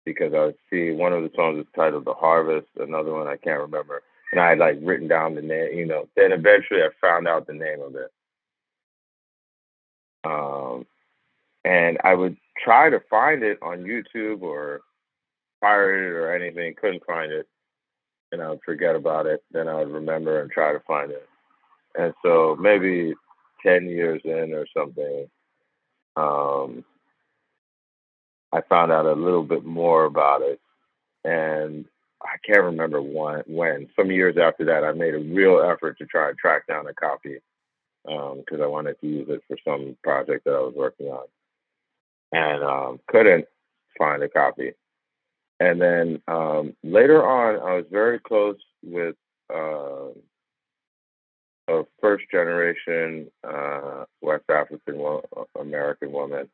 [0.05, 3.37] because I would see one of the songs is titled The Harvest, another one I
[3.37, 4.01] can't remember.
[4.31, 7.47] And I had like written down the name, you know, then eventually I found out
[7.47, 8.11] the name of it.
[10.25, 10.85] Um,
[11.63, 14.81] and I would try to find it on YouTube or
[15.61, 17.47] pirate it or anything, couldn't find it.
[18.33, 19.43] And I would forget about it.
[19.51, 21.29] Then I would remember and try to find it.
[21.97, 23.13] And so maybe
[23.65, 25.29] 10 years in or something,
[26.15, 26.83] um,
[28.53, 30.61] I found out a little bit more about it,
[31.23, 31.85] and
[32.21, 33.43] I can't remember when.
[33.47, 36.87] When some years after that, I made a real effort to try and track down
[36.87, 37.39] a copy
[38.03, 41.25] because um, I wanted to use it for some project that I was working on,
[42.31, 43.45] and um, couldn't
[43.97, 44.73] find a copy.
[45.63, 49.15] And then um, later on, I was very close with
[49.49, 50.09] uh,
[51.69, 55.21] a first generation uh, West African
[55.57, 56.49] American woman.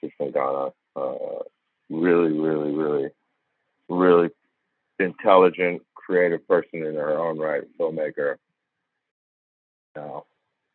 [0.00, 1.44] She's from Ghana uh,
[1.88, 3.10] really, really, really,
[3.88, 4.30] really
[4.98, 8.34] intelligent, creative person in her own right, filmmaker.
[9.94, 10.24] now,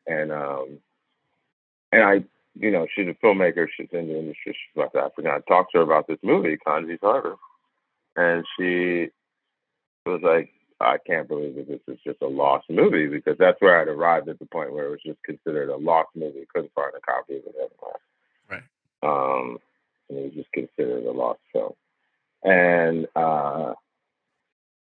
[0.08, 0.78] and um,
[1.92, 2.24] and I,
[2.58, 3.68] you know, she's a filmmaker.
[3.76, 4.54] She's in the industry.
[4.54, 5.30] She's West African.
[5.30, 7.36] I talked to her about this movie, Kongi's Harvest,
[8.16, 9.10] and she
[10.06, 10.52] was like,
[10.82, 14.30] I can't believe that this is just a lost movie because that's where I'd arrived
[14.30, 16.48] at the point where it was just considered a lost movie.
[16.54, 18.00] Couldn't find a copy of it anywhere.
[18.50, 18.64] Right.
[19.04, 19.58] Um,
[20.10, 21.74] and it was just considered a lost film.
[22.44, 23.74] And uh,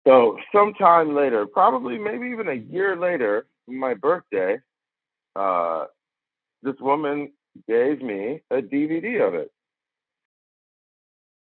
[0.07, 4.59] so sometime later, probably maybe even a year later, my birthday,
[5.37, 5.87] uh,
[6.63, 7.33] this woman
[7.69, 9.53] gave me a DVD of it.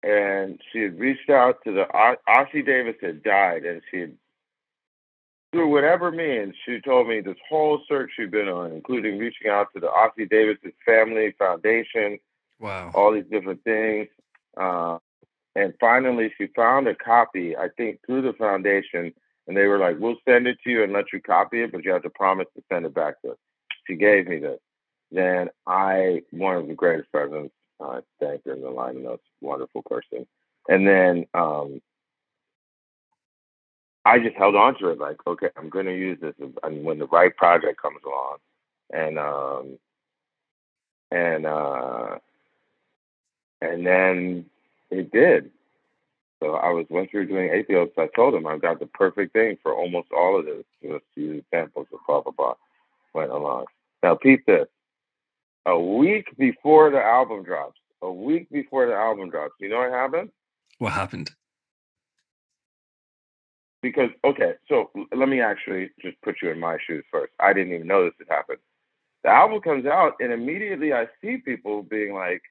[0.07, 1.87] And she had reached out to the
[2.29, 4.17] Ossie Davis had died, and she had
[5.53, 9.69] through whatever means, she told me this whole search she'd been on, including reaching out
[9.75, 12.19] to the Ossie Davis family foundation,
[12.61, 14.07] wow, all these different things.
[14.57, 14.99] Uh,
[15.57, 19.13] and finally, she found a copy, I think, through the foundation,
[19.49, 21.85] and they were like, "We'll send it to you and let you copy it, but
[21.85, 23.39] you have to promise to send it back to us."
[23.87, 24.61] She gave me this.
[25.11, 29.83] Then I, one of the greatest presents, I thanked her in the line, and wonderful
[29.83, 30.27] person.
[30.69, 31.81] And then um,
[34.05, 36.99] I just held on to it like, okay, I'm going to use this and when
[36.99, 38.37] the right project comes along.
[38.93, 39.79] And, um,
[41.11, 42.19] and, uh,
[43.61, 44.47] and then
[44.91, 45.51] it did.
[46.41, 47.99] So I was went through doing Aethiopes.
[47.99, 50.65] I told him I've got the perfect thing for almost all of this.
[50.83, 52.55] Just use samples of blah blah blah.
[53.15, 53.65] Went along.
[54.03, 54.67] Now peep this.
[55.67, 59.91] A week before the album drops, a week before the album drops, you know what
[59.91, 60.31] happened?
[60.79, 61.31] What happened?
[63.87, 67.33] because okay, so let me actually just put you in my shoes first.
[67.39, 68.59] I didn't even know this had happened.
[69.23, 72.43] The album comes out, and immediately I see people being like,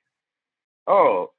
[0.87, 1.31] "Oh,"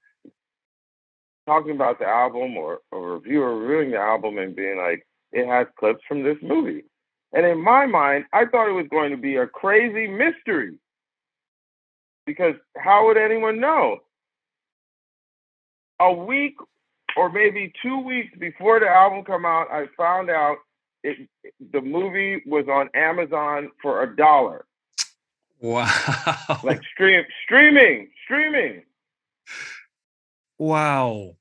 [1.47, 5.67] talking about the album, or a reviewer reviewing the album and being like, "It has
[5.79, 6.85] clips from this movie."
[7.33, 10.79] And in my mind, I thought it was going to be a crazy mystery
[12.27, 13.99] because how would anyone know?
[16.01, 16.57] A week
[17.17, 20.57] or maybe two weeks before the album come out, I found out
[21.03, 21.29] it
[21.73, 24.67] the movie was on Amazon for a dollar.
[25.61, 25.89] Wow!
[26.63, 28.83] Like stream streaming streaming.
[30.59, 31.37] Wow!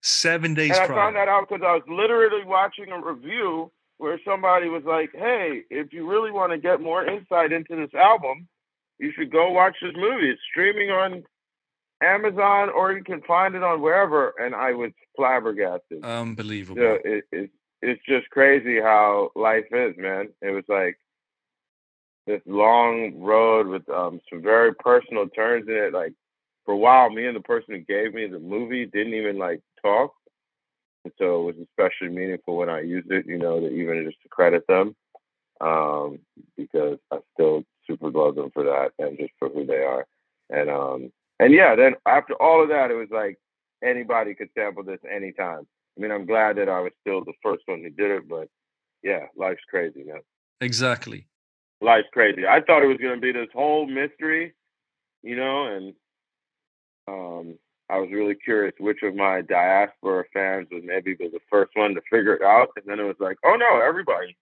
[0.00, 0.70] Seven days.
[0.70, 0.98] And I prior.
[0.98, 5.64] found that out because I was literally watching a review where somebody was like, "Hey,
[5.68, 8.48] if you really want to get more insight into this album,
[8.98, 10.30] you should go watch this movie.
[10.30, 11.22] It's streaming on
[12.02, 14.34] Amazon or you can find it on wherever.
[14.38, 16.04] And I was flabbergasted.
[16.04, 16.82] Unbelievable.
[16.82, 17.50] Yeah, it, it,
[17.82, 20.28] it's just crazy how life is, man.
[20.42, 20.98] It was like
[22.26, 25.92] this long road with um, some very personal turns in it.
[25.92, 26.14] Like
[26.64, 29.60] for a while, me and the person who gave me the movie didn't even like
[29.82, 30.12] talk.
[31.04, 34.20] And so it was especially meaningful when I used it, you know, to even just
[34.22, 34.96] to credit them.
[35.60, 36.18] Um,
[36.56, 40.06] because I still super love them for that and just for who they are.
[40.50, 43.38] And um and yeah, then after all of that, it was like
[43.84, 45.66] anybody could sample this anytime.
[45.96, 48.48] I mean, I'm glad that I was still the first one who did it, but
[49.02, 50.20] yeah, life's crazy, man.
[50.60, 51.26] Exactly.
[51.80, 52.46] Life's crazy.
[52.46, 54.54] I thought it was going to be this whole mystery,
[55.22, 55.94] you know, and
[57.08, 57.58] um,
[57.88, 61.94] I was really curious which of my diaspora fans was maybe was the first one
[61.94, 64.36] to figure it out, and then it was like, oh no, everybody.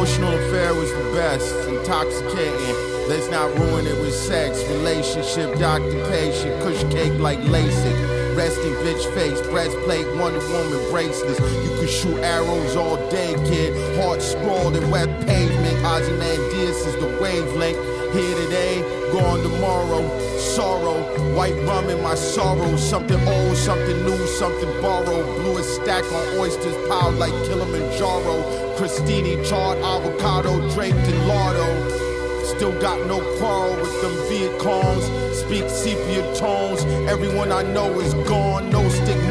[0.00, 2.74] Emotional affair was the best, intoxicating.
[3.06, 8.34] Let's not ruin it with sex, relationship, occupation, kush cake like LASIK.
[8.34, 11.38] Resting bitch face, breastplate, Wonder Woman bracelets.
[11.38, 13.76] You can shoot arrows all day, kid.
[14.00, 15.84] Heart scrawled in wet pavement.
[15.84, 17.99] Ozymandias is the wavelength.
[18.12, 18.82] Here today,
[19.12, 20.02] gone tomorrow.
[20.36, 20.98] Sorrow,
[21.32, 22.76] white rum in my sorrow.
[22.76, 25.24] Something old, something new, something borrowed.
[25.36, 28.42] Blew a stack on oysters piled like Kilimanjaro.
[28.76, 32.46] Christini charred avocado draped in lardo.
[32.56, 35.06] Still got no quarrel with them Viet Congs.
[35.32, 36.82] Speak sepia tones.
[37.08, 38.70] Everyone I know is gone.
[38.70, 38.79] No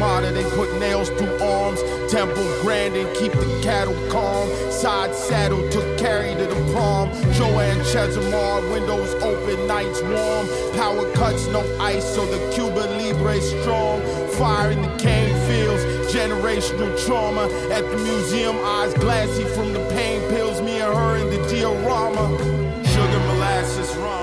[0.00, 0.32] stigmata.
[0.32, 1.80] They put nails through arms.
[2.10, 4.48] Temple Grandin keep the cattle calm.
[4.70, 7.10] Side saddle took carry to the prom.
[7.32, 8.72] Joanne Chesimard.
[8.72, 10.46] Windows open, nights warm.
[10.74, 14.00] Power cuts, no ice, so the Cuba Libre strong.
[14.38, 15.84] Fire in the cane fields.
[16.12, 17.44] Generational trauma.
[17.70, 20.60] At the museum, eyes glassy from the pain pills.
[20.62, 22.38] Me and her in the diorama.
[22.84, 24.19] Sugar molasses rum.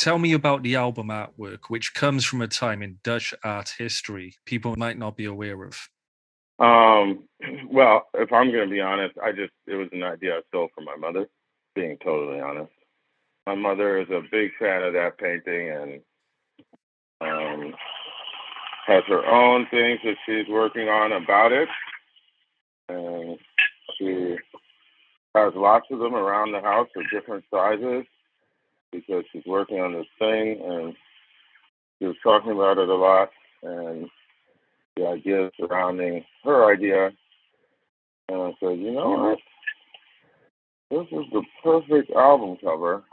[0.00, 4.34] Tell me about the album artwork, which comes from a time in Dutch art history
[4.46, 5.90] people might not be aware of.
[6.58, 7.24] Um,
[7.70, 10.70] well, if I'm going to be honest, I just it was an idea I stole
[10.74, 11.28] from my mother.
[11.74, 12.72] Being totally honest,
[13.46, 16.00] my mother is a big fan of that painting and
[17.20, 17.74] um,
[18.86, 21.68] has her own things that she's working on about it,
[22.88, 23.38] and
[23.98, 24.36] she
[25.34, 28.06] has lots of them around the house of different sizes
[28.92, 30.94] because she's working on this thing and
[31.98, 33.30] she was talking about it a lot
[33.62, 34.08] and
[34.96, 37.10] the idea surrounding her idea.
[38.28, 39.38] And I said, you know what?
[40.90, 43.04] This is the perfect album cover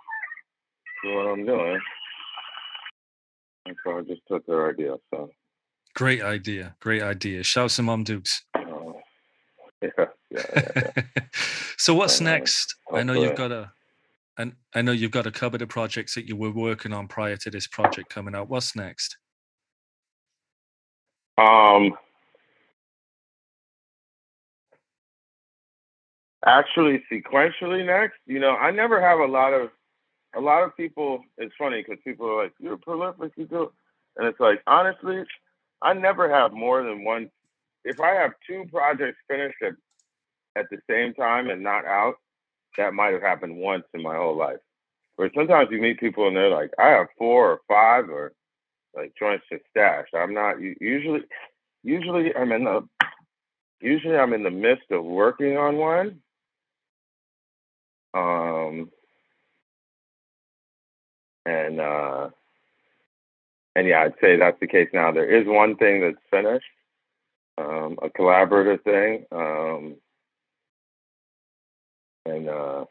[1.01, 1.79] for what I'm doing.
[3.65, 4.95] And so I just took her idea.
[5.13, 5.29] So
[5.95, 6.75] Great idea.
[6.79, 7.43] Great idea.
[7.43, 8.43] Shout to Mom Dukes.
[8.55, 8.61] uh,
[9.81, 10.43] yeah, yeah, yeah.
[10.75, 11.03] yeah.
[11.77, 12.31] so what's know.
[12.31, 12.75] next?
[12.93, 13.71] I know you've got a
[14.37, 17.37] and I know you've got a couple of projects that you were working on prior
[17.37, 18.49] to this project coming out.
[18.49, 19.17] What's next?
[21.37, 21.93] Um,
[26.45, 29.69] actually, sequentially next, you know, I never have a lot of,
[30.35, 31.23] a lot of people.
[31.37, 33.71] It's funny because people are like, "You're prolific, you do,"
[34.17, 35.23] and it's like, honestly,
[35.81, 37.29] I never have more than one.
[37.83, 39.73] If I have two projects finished at
[40.55, 42.15] at the same time and not out,
[42.77, 44.59] that might have happened once in my whole life.
[45.17, 48.33] Where sometimes you meet people and they're like, "I have four or five or
[48.95, 50.07] like joints to stash.
[50.15, 51.21] I'm not usually.
[51.83, 52.87] Usually, I'm in the.
[53.81, 56.21] Usually, I'm in the midst of working on one.
[58.13, 58.91] Um.
[61.45, 62.29] And uh.
[63.75, 65.11] And yeah, I'd say that's the case now.
[65.11, 66.65] There is one thing that's finished,
[67.59, 69.97] um, a collaborative thing, um,
[72.27, 72.85] and uh,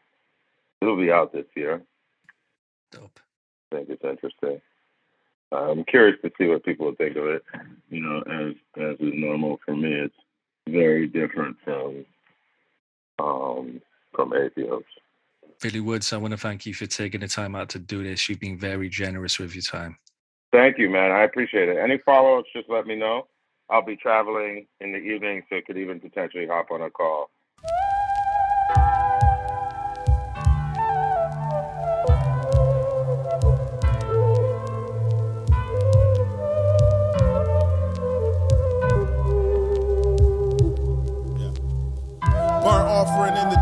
[0.81, 1.81] it'll be out this year.
[2.91, 3.19] Dope.
[3.71, 4.61] I think it's interesting.
[5.51, 7.43] I'm curious to see what people think of it.
[7.89, 10.15] You know, as as is normal for me, it's
[10.67, 12.05] very different from
[13.19, 13.81] um
[14.13, 14.83] from Aethiopes.
[15.61, 18.29] Billy Woods, I want to thank you for taking the time out to do this.
[18.29, 19.97] You've been very generous with your time.
[20.51, 21.11] Thank you, man.
[21.11, 21.77] I appreciate it.
[21.77, 23.27] Any follow ups, just let me know.
[23.69, 27.29] I'll be traveling in the evening, so it could even potentially hop on a call.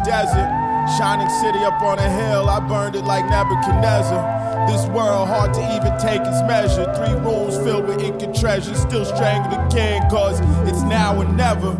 [0.05, 0.49] Desert.
[0.97, 4.67] Shining city up on a hill, I burned it like Nebuchadnezzar.
[4.69, 6.85] This world hard to even take its measure.
[6.93, 8.75] Three rooms filled with ink and treasure.
[8.75, 10.39] Still strangle the king, cause
[10.69, 11.73] it's now or never.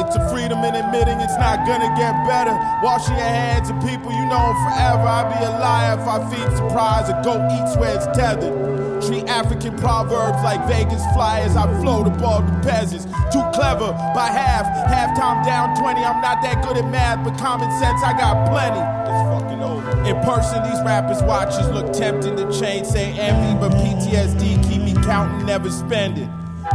[0.00, 2.56] It's a freedom in admitting it's not gonna get better.
[2.82, 5.04] Washing your hands of people you know forever.
[5.04, 7.08] I'd be a liar if I feed surprise.
[7.10, 8.67] A goat eats where it's tethered.
[9.06, 11.56] Treat African proverbs like Vegas flyers.
[11.56, 13.04] I float above the peasants.
[13.32, 14.66] Too clever by half.
[14.90, 16.00] Halftime down 20.
[16.00, 18.80] I'm not that good at math, but common sense I got plenty.
[19.08, 19.90] It's fucking over.
[20.04, 22.36] In person, these rappers' watches look tempting.
[22.36, 26.28] The chain say envy, but PTSD keep me counting, never spending.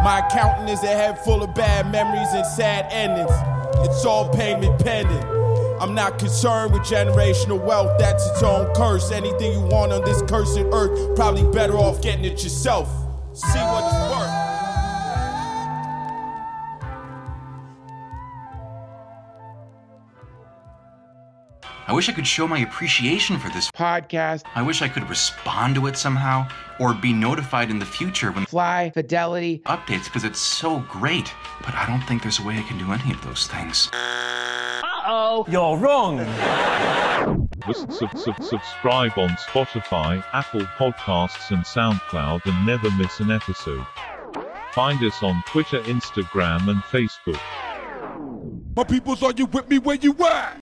[0.03, 3.32] My accountant is a head full of bad memories and sad endings.
[3.88, 5.32] It's all payment pending.
[5.84, 9.11] I'm not concerned with generational wealth, that's its own curse.
[9.11, 12.88] Anything you want on this cursed earth, probably better off getting it yourself.
[13.34, 14.43] See what it's worth.
[21.86, 24.43] I wish I could show my appreciation for this podcast.
[24.55, 26.47] I wish I could respond to it somehow
[26.79, 31.34] or be notified in the future when Fly Fidelity updates because it's so great.
[31.59, 33.91] But I don't think there's a way I can do any of those things.
[35.06, 36.20] Uh-oh, you're wrong.
[37.74, 43.86] Sub- sub- sub- subscribe on Spotify, Apple Podcasts, and SoundCloud and never miss an episode.
[44.72, 47.39] Find us on Twitter, Instagram, and Facebook.
[48.78, 50.62] My peoples, are you with me where you at?